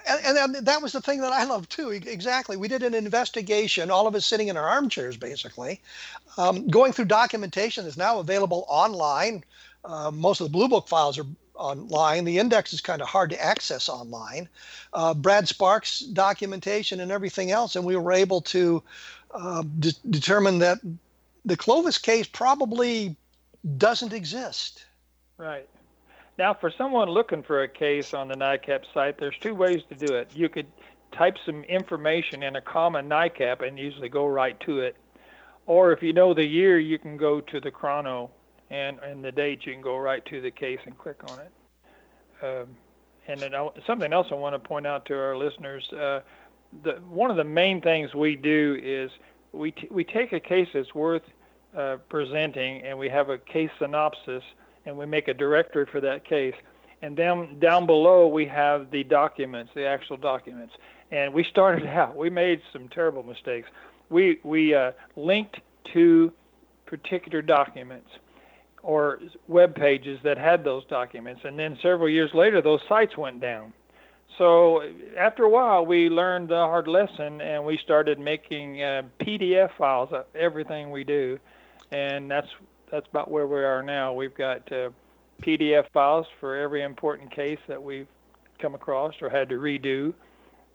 [0.06, 1.90] And, and that was the thing that I loved too.
[1.90, 2.56] Exactly.
[2.56, 5.80] We did an investigation, all of us sitting in our armchairs, basically,
[6.38, 9.44] um, going through documentation that's now available online.
[9.84, 12.24] Uh, most of the Blue Book files are online.
[12.24, 14.48] The index is kind of hard to access online.
[14.92, 18.82] Uh, Brad Sparks' documentation and everything else, and we were able to
[19.32, 20.78] uh, de- determine that
[21.44, 23.16] the Clovis case probably
[23.76, 24.84] doesn't exist.
[25.36, 25.68] Right.
[26.38, 29.94] Now, for someone looking for a case on the NICAP site, there's two ways to
[29.94, 30.30] do it.
[30.34, 30.66] You could
[31.12, 34.96] type some information in a common NICAP and usually go right to it.
[35.66, 38.30] Or if you know the year, you can go to the chrono
[38.70, 41.52] and, and the date, you can go right to the case and click on it.
[42.44, 42.68] Um,
[43.28, 46.20] and then I, something else I want to point out to our listeners, uh,
[46.82, 49.10] the, one of the main things we do is
[49.52, 51.22] we, t- we take a case that's worth
[51.76, 54.42] uh, presenting and we have a case synopsis
[54.86, 56.54] and we make a directory for that case.
[57.02, 60.74] And then down below we have the documents, the actual documents.
[61.10, 63.68] And we started out, we made some terrible mistakes.
[64.10, 65.58] We, we uh, linked
[65.92, 66.32] to
[66.86, 68.08] particular documents
[68.82, 71.42] or web pages that had those documents.
[71.44, 73.72] And then several years later, those sites went down.
[74.38, 74.82] So
[75.16, 80.08] after a while, we learned the hard lesson, and we started making uh, PDF files
[80.12, 81.38] of everything we do,
[81.90, 82.48] and that's
[82.92, 84.12] that's about where we are now.
[84.12, 84.90] We've got uh,
[85.42, 88.06] PDF files for every important case that we've
[88.60, 90.14] come across or had to redo,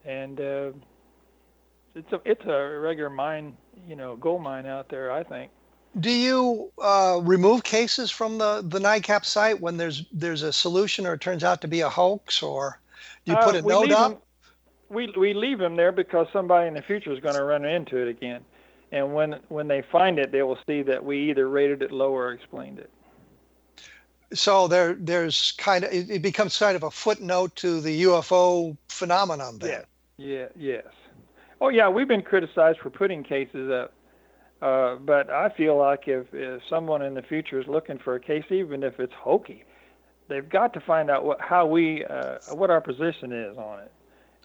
[0.03, 0.71] and uh,
[1.95, 3.55] it's a it's a regular mine,
[3.87, 5.11] you know, gold mine out there.
[5.11, 5.51] I think.
[5.99, 11.05] Do you uh, remove cases from the the NICAP site when there's there's a solution
[11.07, 12.79] or it turns out to be a hoax, or
[13.25, 14.11] do you put Uh, a we note up?
[14.11, 14.21] them-
[14.89, 17.97] we we leave them there because somebody in the future is going to run into
[17.97, 18.41] it again,
[18.91, 22.11] and when when they find it, they will see that we either rated it low
[22.11, 22.89] or explained it.
[24.33, 28.77] So there there's kind of it, it becomes kind of a footnote to the UFO
[28.89, 29.83] phenomenon then.
[30.17, 30.47] Yeah.
[30.55, 30.85] Yes.
[31.59, 33.93] Oh yeah, we've been criticized for putting cases up,
[34.61, 38.19] uh, but I feel like if, if someone in the future is looking for a
[38.19, 39.63] case, even if it's hokey,
[40.27, 43.91] they've got to find out what how we uh, what our position is on it.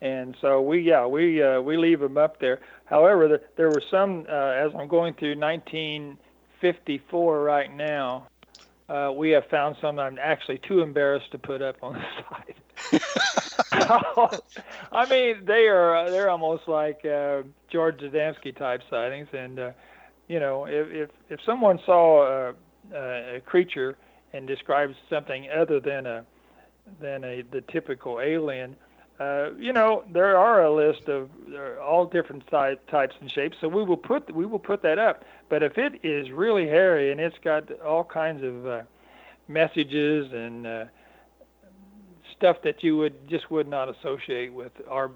[0.03, 2.59] And so we yeah we uh, we leave them up there.
[2.87, 8.27] However, there, there were some uh, as I'm going through 1954 right now.
[8.89, 12.01] Uh, we have found some I'm actually too embarrassed to put up on the
[12.99, 13.73] site.
[14.93, 19.71] I mean, they are they're almost like uh, George Adamski type sightings, and uh,
[20.27, 22.53] you know, if if if someone saw
[22.93, 23.97] a, a creature
[24.33, 26.25] and describes something other than a
[27.01, 28.75] than a the typical alien,
[29.21, 31.31] uh, you know, there are a list of
[31.81, 33.57] all different si- types and shapes.
[33.61, 35.25] So we will put we will put that up.
[35.49, 38.83] But if it is really hairy and it's got all kinds of uh,
[39.49, 40.85] messages and uh,
[42.37, 45.11] stuff that you would just would not associate with our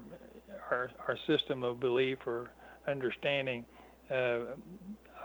[0.69, 2.49] our, our system of belief or
[2.87, 3.65] understanding,
[4.11, 4.39] uh,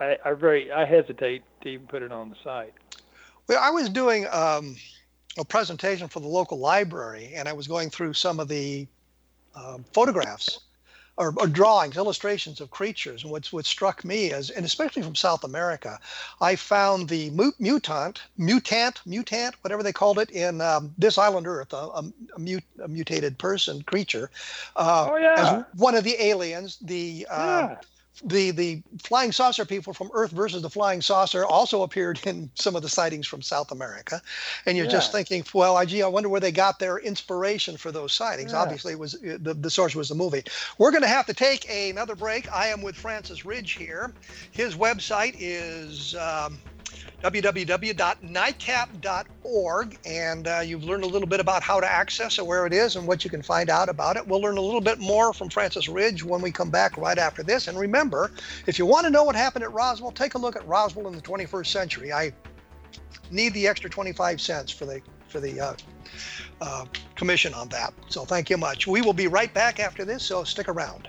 [0.00, 2.74] I, I very I hesitate to even put it on the site.
[3.48, 4.76] Well, I was doing um,
[5.38, 8.86] a presentation for the local library, and I was going through some of the
[9.54, 10.60] um, photographs
[11.16, 13.22] or, or drawings, illustrations of creatures.
[13.22, 15.98] And what's what struck me is, and especially from South America,
[16.40, 21.46] I found the mu- mutant, mutant, mutant, whatever they called it in um, this island
[21.46, 24.30] Earth, a, a, a, mut, a mutated person, creature,
[24.76, 25.34] uh, Oh, yeah.
[25.36, 26.78] as one of the aliens.
[26.80, 27.76] The uh, Yeah.
[28.24, 32.76] The the flying saucer people from Earth versus the flying saucer also appeared in some
[32.76, 34.20] of the sightings from South America,
[34.66, 37.90] and you're just thinking, well, I- gee, I wonder where they got their inspiration for
[37.90, 38.52] those sightings.
[38.52, 38.58] Yeah.
[38.58, 40.42] Obviously, it was uh, the, the source was the movie.
[40.78, 42.52] We're going to have to take another break.
[42.52, 44.12] I am with Francis Ridge here.
[44.50, 46.14] His website is.
[46.14, 46.58] Um,
[47.22, 52.72] www.nicap.org and uh, you've learned a little bit about how to access it where it
[52.72, 54.26] is and what you can find out about it.
[54.26, 57.42] We'll learn a little bit more from francis ridge when we come back right after
[57.42, 57.68] this.
[57.68, 58.32] And remember
[58.66, 61.14] if you want to know what happened at roswell take a look at roswell in
[61.14, 62.12] the 21st century.
[62.12, 62.32] I
[63.30, 65.74] need the extra 25 cents for the for the uh,
[66.60, 66.84] uh,
[67.14, 67.94] commission on that.
[68.08, 68.86] So thank you much.
[68.86, 71.08] We will be right back after this so stick around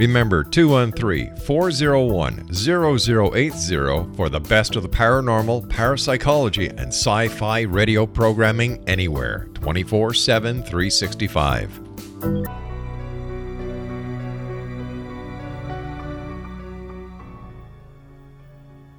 [0.00, 8.06] Remember 213 401 0080 for the best of the paranormal, parapsychology, and sci fi radio
[8.06, 11.80] programming anywhere 24 7 365.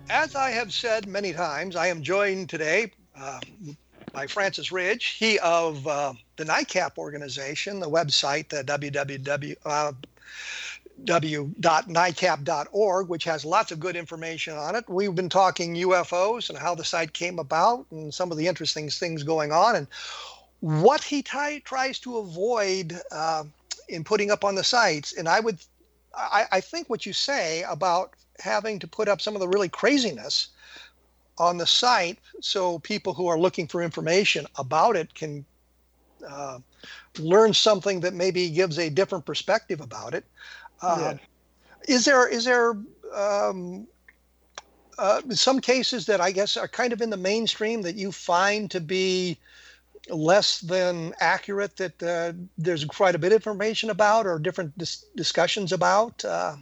[0.07, 3.39] As I have said many times, I am joined today uh,
[4.13, 9.55] by Francis Ridge, he of uh, the NICAP organization, the website, uh, www.
[9.65, 9.93] Uh,
[11.05, 14.83] w.nicap.org, which has lots of good information on it.
[14.87, 18.89] We've been talking UFOs and how the site came about and some of the interesting
[18.89, 19.87] things going on and
[20.59, 23.43] what he t- tries to avoid uh,
[23.89, 25.13] in putting up on the sites.
[25.13, 25.59] And I would,
[26.15, 29.69] I, I think what you say about having to put up some of the really
[29.69, 30.49] craziness
[31.37, 35.45] on the site so people who are looking for information about it can
[36.27, 36.59] uh,
[37.17, 40.25] learn something that maybe gives a different perspective about it.
[40.81, 41.93] Uh, yeah.
[41.93, 42.77] Is there is there
[43.13, 43.87] um,
[44.97, 48.69] uh, some cases that I guess are kind of in the mainstream that you find
[48.71, 49.37] to be
[50.09, 55.05] less than accurate that uh, there's quite a bit of information about or different dis-
[55.15, 56.23] discussions about?
[56.25, 56.55] Uh,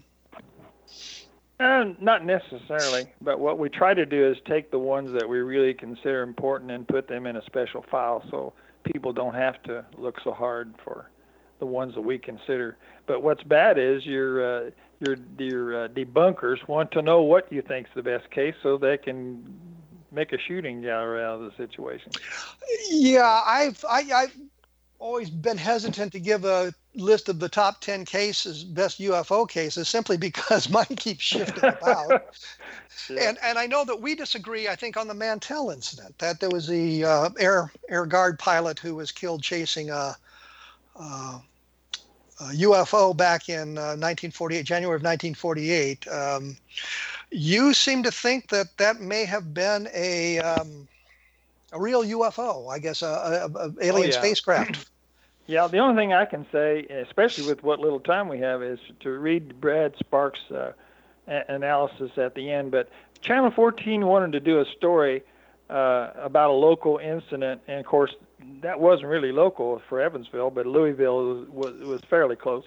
[1.59, 5.39] uh, not necessarily, but what we try to do is take the ones that we
[5.39, 8.53] really consider important and put them in a special file so
[8.83, 11.09] people don't have to look so hard for
[11.59, 12.77] the ones that we consider.
[13.05, 17.61] But what's bad is your uh, your your uh, debunkers want to know what you
[17.61, 19.43] think's the best case so they can
[20.11, 22.11] make a shooting gallery out of the situation.
[22.89, 24.35] Yeah, I've I, I've
[24.99, 29.87] always been hesitant to give a list of the top 10 cases, best UFO cases,
[29.87, 32.35] simply because mine keeps shifting about.
[33.09, 36.49] and, and I know that we disagree, I think, on the Mantell incident, that there
[36.49, 40.15] was the uh, Air, Air Guard pilot who was killed chasing a,
[40.95, 41.41] a
[42.45, 46.07] UFO back in uh, 1948, January of 1948.
[46.07, 46.57] Um,
[47.31, 50.39] you seem to think that that may have been a.
[50.39, 50.87] Um,
[51.71, 54.19] a real UFO, I guess, a, a, a alien oh, yeah.
[54.19, 54.89] spacecraft.
[55.49, 58.77] Yeah, the only thing I can say, especially with what little time we have, is
[58.99, 60.73] to read Brad Sparks' uh,
[61.25, 62.69] analysis at the end.
[62.69, 62.87] But
[63.23, 65.23] Channel 14 wanted to do a story
[65.69, 68.11] uh, about a local incident, and of course,
[68.61, 72.63] that wasn't really local for Evansville, but Louisville was, was, was fairly close.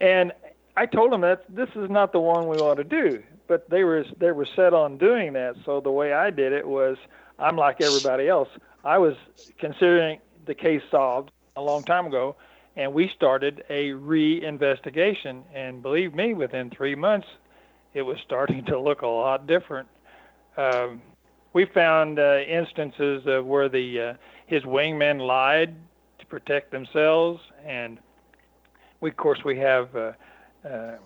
[0.00, 0.32] And
[0.76, 3.84] I told them that this is not the one we want to do, but they
[3.84, 5.54] were they were set on doing that.
[5.64, 6.96] So the way I did it was,
[7.38, 8.48] I'm like everybody else.
[8.84, 9.14] I was
[9.58, 12.36] considering the case solved a long time ago,
[12.76, 15.44] and we started a re-investigation.
[15.54, 17.28] And believe me, within three months,
[17.94, 19.88] it was starting to look a lot different.
[20.56, 21.00] Um,
[21.54, 24.14] we found uh, instances of where the uh,
[24.46, 25.74] his wingmen lied
[26.18, 27.98] to protect themselves, and
[29.00, 30.12] we, of course, we have uh,
[30.68, 30.96] uh,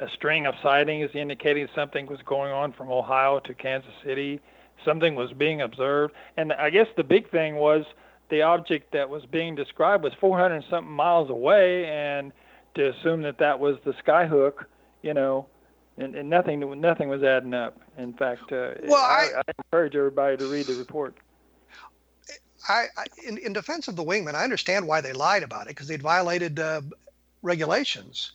[0.00, 4.40] a string of sightings indicating something was going on from Ohio to Kansas City.
[4.84, 7.84] Something was being observed, and I guess the big thing was
[8.30, 12.32] the object that was being described was 400 something miles away, and
[12.74, 14.64] to assume that that was the skyhook,
[15.02, 15.46] you know,
[15.98, 17.78] and, and nothing nothing was adding up.
[17.98, 21.16] In fact, uh, well, I, I, I, encourage everybody to read the report.
[22.68, 22.86] I,
[23.26, 26.02] in, in defense of the wingmen, I understand why they lied about it because they'd
[26.02, 26.82] violated uh,
[27.42, 28.32] regulations.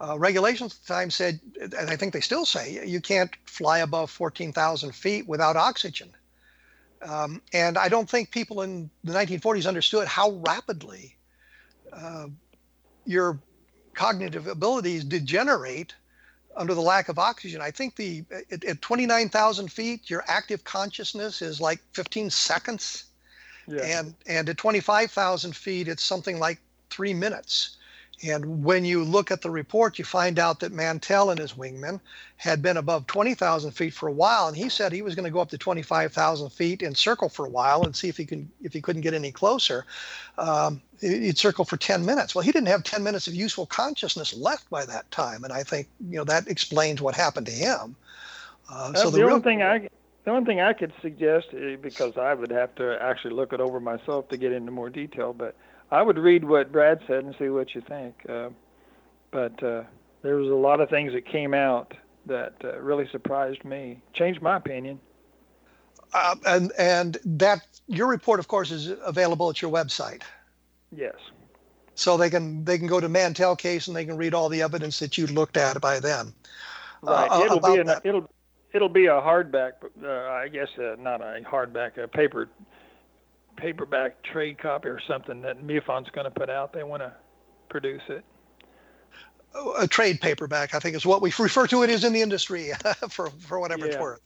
[0.00, 3.78] Uh, regulations at the time said, and I think they still say, you can't fly
[3.78, 6.10] above 14,000 feet without oxygen.
[7.02, 11.16] Um, and I don't think people in the 1940s understood how rapidly
[11.92, 12.26] uh,
[13.06, 13.38] your
[13.94, 15.94] cognitive abilities degenerate
[16.56, 17.60] under the lack of oxygen.
[17.60, 23.04] I think the at, at 29,000 feet, your active consciousness is like 15 seconds,
[23.66, 24.00] yeah.
[24.00, 27.77] and and at 25,000 feet, it's something like three minutes.
[28.22, 32.00] And when you look at the report, you find out that Mantell and his wingmen
[32.36, 35.30] had been above 20,000 feet for a while, and he said he was going to
[35.30, 38.50] go up to 25,000 feet and circle for a while and see if he can
[38.60, 39.86] if he couldn't get any closer.
[40.36, 42.34] Um, he'd circle for 10 minutes.
[42.34, 45.62] Well, he didn't have 10 minutes of useful consciousness left by that time, and I
[45.62, 47.94] think you know that explains what happened to him.
[48.70, 49.34] Uh, so the, the real...
[49.34, 49.88] only thing I
[50.24, 53.60] the only thing I could suggest, eh, because I would have to actually look it
[53.60, 55.54] over myself to get into more detail, but
[55.90, 58.14] I would read what Brad said and see what you think.
[58.28, 58.50] Uh,
[59.30, 59.84] but uh,
[60.22, 61.94] there was a lot of things that came out
[62.26, 65.00] that uh, really surprised me, changed my opinion.
[66.12, 70.22] Uh, and and that your report, of course, is available at your website.
[70.90, 71.14] Yes.
[71.94, 74.62] So they can they can go to Mantell case and they can read all the
[74.62, 76.32] evidence that you looked at by then.
[77.02, 77.26] Right.
[77.26, 78.28] Uh, it'll be an, it'll
[78.72, 79.72] it'll be a hardback.
[80.02, 82.48] Uh, I guess uh, not a hardback, a paper
[83.58, 86.72] paperback trade copy or something that MUFON's going to put out.
[86.72, 87.12] They want to
[87.68, 88.24] produce it.
[89.78, 92.70] A trade paperback, I think, is what we refer to it as in the industry
[93.10, 93.92] for, for whatever yeah.
[93.92, 94.20] it's worth.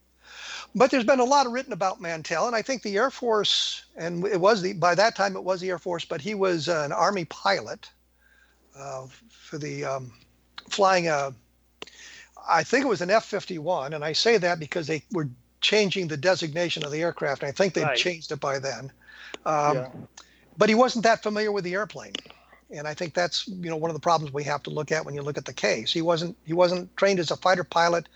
[0.75, 4.27] But there's been a lot written about Mantell, and I think the Air Force, and
[4.27, 6.93] it was the by that time it was the Air Force, but he was an
[6.93, 7.91] Army pilot
[8.77, 10.13] uh, for the um,
[10.69, 11.35] flying a,
[12.49, 15.29] I think it was an F-51, and I say that because they were
[15.61, 17.97] changing the designation of the aircraft, and I think they'd right.
[17.97, 18.91] changed it by then.
[19.45, 19.89] Um, yeah.
[20.57, 22.15] But he wasn't that familiar with the airplane,
[22.71, 25.05] and I think that's you know one of the problems we have to look at
[25.05, 25.93] when you look at the case.
[25.93, 28.09] He wasn't he wasn't trained as a fighter pilot.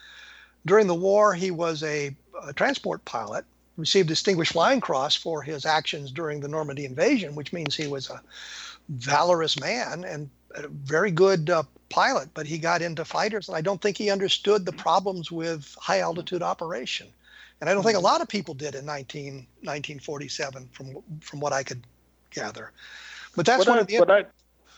[0.67, 3.45] During the war, he was a, a transport pilot.
[3.77, 8.09] Received Distinguished Flying Cross for his actions during the Normandy invasion, which means he was
[8.09, 8.23] a
[8.89, 12.31] valorous man and a very good uh, pilot.
[12.33, 16.01] But he got into fighters, and I don't think he understood the problems with high
[16.01, 17.09] altitude operation.
[17.61, 18.05] And I don't think a mm-hmm.
[18.05, 21.87] lot of people did in 19, 1947, from from what I could
[22.31, 22.73] gather.
[23.35, 23.99] But that's what one I, of the.
[23.99, 24.25] What, I,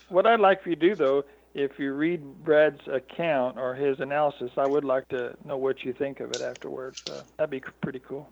[0.09, 1.23] what I'd like for you to do, though,
[1.53, 5.93] if you read Brad's account or his analysis, I would like to know what you
[5.93, 7.03] think of it afterwards.
[7.09, 8.29] Uh, that'd be pretty cool.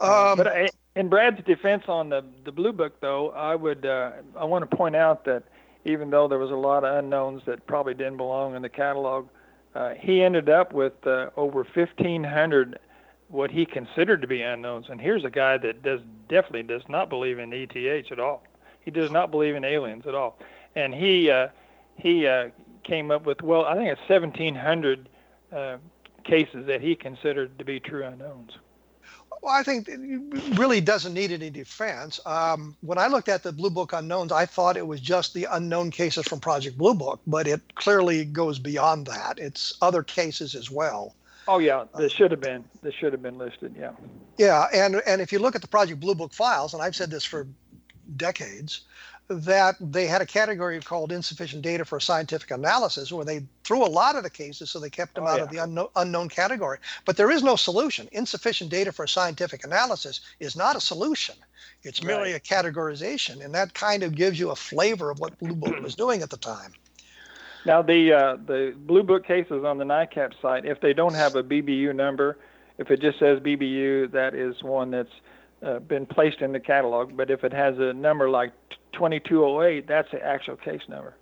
[0.00, 3.84] Uh, um, but I, in Brad's defense on the the blue book, though, I would
[3.84, 5.44] uh, I want to point out that
[5.84, 9.28] even though there was a lot of unknowns that probably didn't belong in the catalog,
[9.74, 12.78] uh, he ended up with uh, over 1,500
[13.28, 14.86] what he considered to be unknowns.
[14.88, 18.42] And here's a guy that does definitely does not believe in ETH at all.
[18.80, 20.38] He does not believe in aliens at all.
[20.74, 21.48] And he uh,
[21.96, 22.50] he uh,
[22.84, 25.08] came up with well, I think it's 1,700
[25.52, 25.76] uh,
[26.24, 28.58] cases that he considered to be true unknowns.
[29.42, 32.18] Well, I think it really doesn't need any defense.
[32.26, 35.46] Um, when I looked at the Blue Book unknowns, I thought it was just the
[35.50, 39.38] unknown cases from Project Blue Book, but it clearly goes beyond that.
[39.38, 41.14] It's other cases as well.
[41.48, 43.74] Oh yeah, this should have been this should have been listed.
[43.78, 43.92] Yeah.
[44.36, 47.10] Yeah, and and if you look at the Project Blue Book files, and I've said
[47.10, 47.46] this for
[48.16, 48.82] decades,
[49.28, 53.88] that they had a category called insufficient data for scientific analysis, where they threw a
[53.88, 55.44] lot of the cases, so they kept them oh, out yeah.
[55.44, 56.78] of the unknown, unknown category.
[57.04, 58.08] But there is no solution.
[58.12, 61.36] Insufficient data for scientific analysis is not a solution.
[61.82, 62.40] It's merely right.
[62.40, 65.94] a categorization, and that kind of gives you a flavor of what Blue Book was
[65.94, 66.72] doing at the time.
[67.66, 71.34] Now the uh, the blue book cases on the NICAP site, if they don't have
[71.34, 72.38] a BBU number,
[72.78, 75.10] if it just says BBU, that is one that's
[75.64, 77.16] uh, been placed in the catalog.
[77.16, 78.52] But if it has a number like
[78.92, 81.16] 2208, that's the actual case number.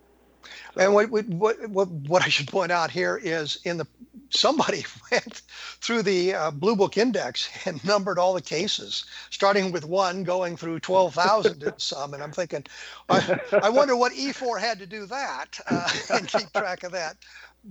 [0.77, 3.87] And what, what what what I should point out here is in the
[4.31, 5.43] somebody went
[5.81, 10.57] through the uh, Blue Book Index and numbered all the cases, starting with one, going
[10.57, 12.15] through 12,000 and some.
[12.15, 12.65] And I'm thinking,
[13.09, 17.17] I, I, wonder what E4 had to do that uh, and keep track of that.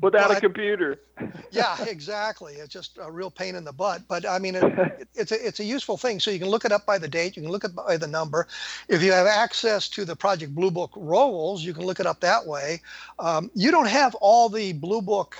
[0.02, 1.00] Without but, a computer.
[1.52, 2.54] yeah, exactly.
[2.54, 4.02] It's just a real pain in the butt.
[4.08, 6.20] But I mean, it, it's a it's a useful thing.
[6.20, 7.36] So you can look it up by the date.
[7.36, 8.48] You can look it by the number.
[8.90, 12.20] If you have access to the Project Blue Book rolls, you can look it up
[12.22, 12.82] that way.
[13.20, 15.38] Um, you don't have all the Blue Book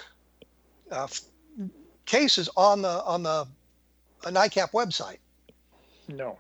[0.92, 1.08] uh,
[2.06, 3.48] cases on the on the
[4.24, 5.18] NICAP website.
[6.08, 6.38] No.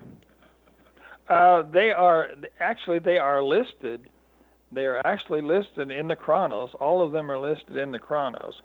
[1.29, 4.07] Uh, they are actually they are listed.
[4.73, 6.71] They are actually listed in the Chronos.
[6.79, 8.61] All of them are listed in the Chronos,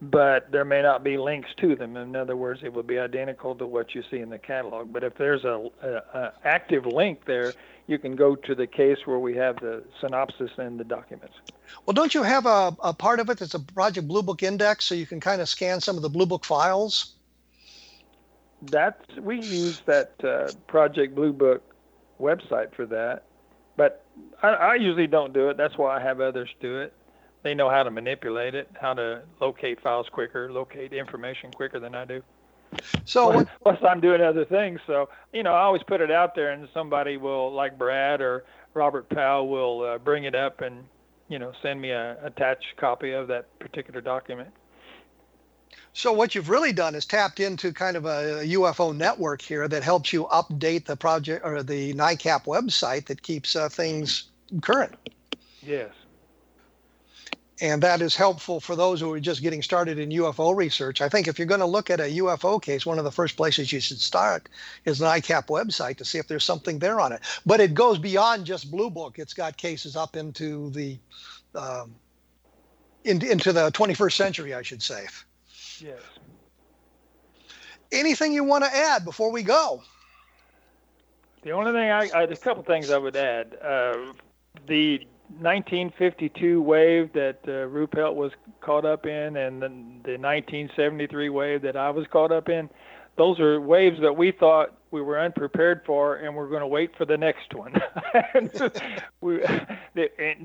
[0.00, 1.96] but there may not be links to them.
[1.96, 4.92] In other words, it would be identical to what you see in the catalog.
[4.92, 7.52] But if there's a, a, a active link there,
[7.88, 11.34] you can go to the case where we have the synopsis and the documents.
[11.86, 14.84] Well, don't you have a, a part of it that's a Project Blue Book index
[14.84, 17.14] so you can kind of scan some of the Blue Book files?
[18.62, 21.62] That's we use that uh, Project Blue Book
[22.20, 23.24] website for that,
[23.78, 24.04] but
[24.42, 25.56] I, I usually don't do it.
[25.56, 26.92] That's why I have others do it.
[27.42, 31.94] They know how to manipulate it, how to locate files quicker, locate information quicker than
[31.94, 32.22] I do.
[33.06, 36.50] So plus I'm doing other things, so you know I always put it out there,
[36.50, 40.84] and somebody will like Brad or Robert Powell will uh, bring it up and
[41.28, 44.48] you know, send me a attached copy of that particular document.
[45.98, 49.82] So what you've really done is tapped into kind of a UFO network here that
[49.82, 54.28] helps you update the project or the NICAP website that keeps uh, things
[54.60, 54.94] current.
[55.60, 55.90] Yes.
[57.60, 61.00] And that is helpful for those who are just getting started in UFO research.
[61.00, 63.36] I think if you're going to look at a UFO case, one of the first
[63.36, 64.48] places you should start
[64.84, 67.22] is the NICAP website to see if there's something there on it.
[67.44, 69.18] But it goes beyond just Blue Book.
[69.18, 70.96] It's got cases up into the
[71.56, 71.96] um,
[73.02, 75.08] in, into the 21st century, I should say.
[75.80, 76.00] Yes.
[77.90, 79.82] Anything you want to add before we go?
[81.42, 83.56] The only thing I there's a couple things I would add.
[83.62, 84.12] Uh,
[84.66, 84.98] the
[85.40, 91.76] 1952 wave that uh, Ruppelt was caught up in, and the, the 1973 wave that
[91.76, 92.68] I was caught up in,
[93.18, 96.96] those are waves that we thought we were unprepared for, and we're going to wait
[96.96, 97.74] for the next one.
[99.20, 99.40] we,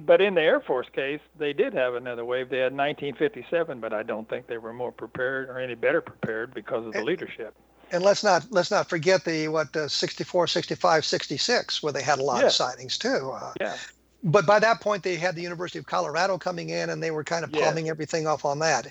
[0.06, 2.50] but in the Air Force case, they did have another wave.
[2.50, 6.54] They had 1957, but I don't think they were more prepared or any better prepared
[6.54, 7.54] because of the leadership.
[7.92, 12.20] And let's not let's not forget the what uh, 64, 65, 66, where they had
[12.20, 12.48] a lot Yeah.
[12.48, 13.32] of sightings too.
[13.34, 13.76] Uh, Yeah.
[14.24, 17.24] But by that point they had the University of Colorado coming in and they were
[17.24, 17.66] kind of Yeah.
[17.66, 18.88] palming everything off on that.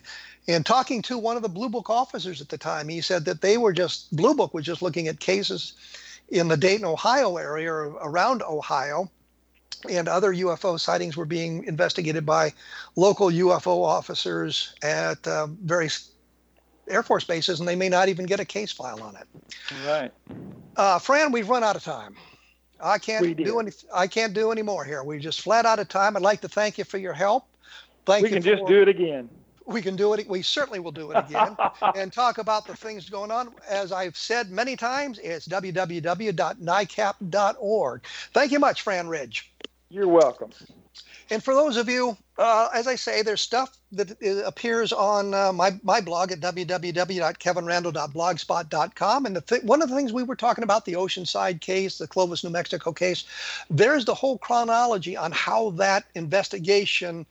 [0.46, 3.40] And talking to one of the Blue Book officers at the time, he said that
[3.40, 5.72] they were just Blue Book was just looking at cases
[6.28, 9.10] in the Dayton, Ohio area or around Ohio.
[9.90, 12.52] And other UFO sightings were being investigated by
[12.94, 16.10] local UFO officers at uh, various
[16.88, 19.26] Air Force bases, and they may not even get a case file on it.
[19.84, 20.12] Right.
[20.76, 22.16] Uh, Fran, we've run out of time.
[22.82, 23.70] I can't do any.
[23.94, 25.04] I can't do any more here.
[25.04, 26.16] We're just flat out of time.
[26.16, 27.44] I'd like to thank you for your help.
[28.04, 28.34] Thank we you.
[28.34, 29.28] can just do it again.
[29.64, 30.28] We can do it.
[30.28, 31.56] We certainly will do it again
[31.94, 33.54] and talk about the things going on.
[33.68, 38.04] As I've said many times, it's www.nicap.org.
[38.34, 39.52] Thank you much, Fran Ridge.
[39.88, 40.50] You're welcome.
[41.30, 44.14] And for those of you, uh, as I say, there's stuff that
[44.44, 49.26] appears on uh, my, my blog at www.kevinrandle.blogspot.com.
[49.26, 52.06] And the th- one of the things we were talking about, the Oceanside case, the
[52.06, 53.24] Clovis, New Mexico case,
[53.70, 57.26] there's the whole chronology on how that investigation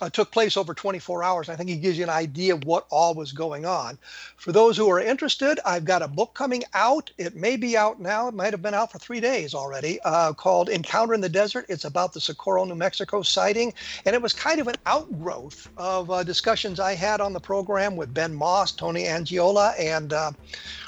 [0.00, 1.48] uh, took place over 24 hours.
[1.48, 3.98] I think it gives you an idea of what all was going on.
[4.36, 7.10] For those who are interested, I've got a book coming out.
[7.18, 8.28] It may be out now.
[8.28, 11.66] It might have been out for three days already, uh, called Encounter in the Desert.
[11.68, 13.72] It's about the Socorro, New Mexico sighting.
[14.04, 17.96] And it was kind of an outgrowth of uh, discussions I had on the program
[17.96, 20.32] with Ben Moss, Tony Angiola, and uh,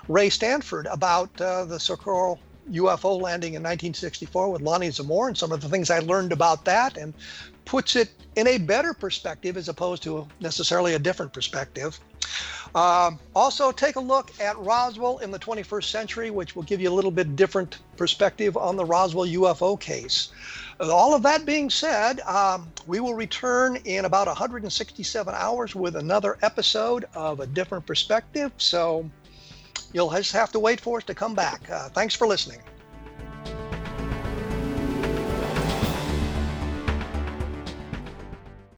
[0.08, 2.38] Ray Stanford about uh, the Socorro
[2.72, 6.64] UFO landing in 1964 with Lonnie Zamora and some of the things I learned about
[6.64, 7.12] that and
[7.64, 11.98] puts it in a better perspective as opposed to necessarily a different perspective.
[12.74, 16.90] Um, also, take a look at Roswell in the 21st century, which will give you
[16.90, 20.32] a little bit different perspective on the Roswell UFO case.
[20.80, 26.36] All of that being said, um, we will return in about 167 hours with another
[26.42, 28.50] episode of a different perspective.
[28.56, 29.08] So
[29.92, 31.70] you'll just have to wait for us to come back.
[31.70, 32.60] Uh, thanks for listening.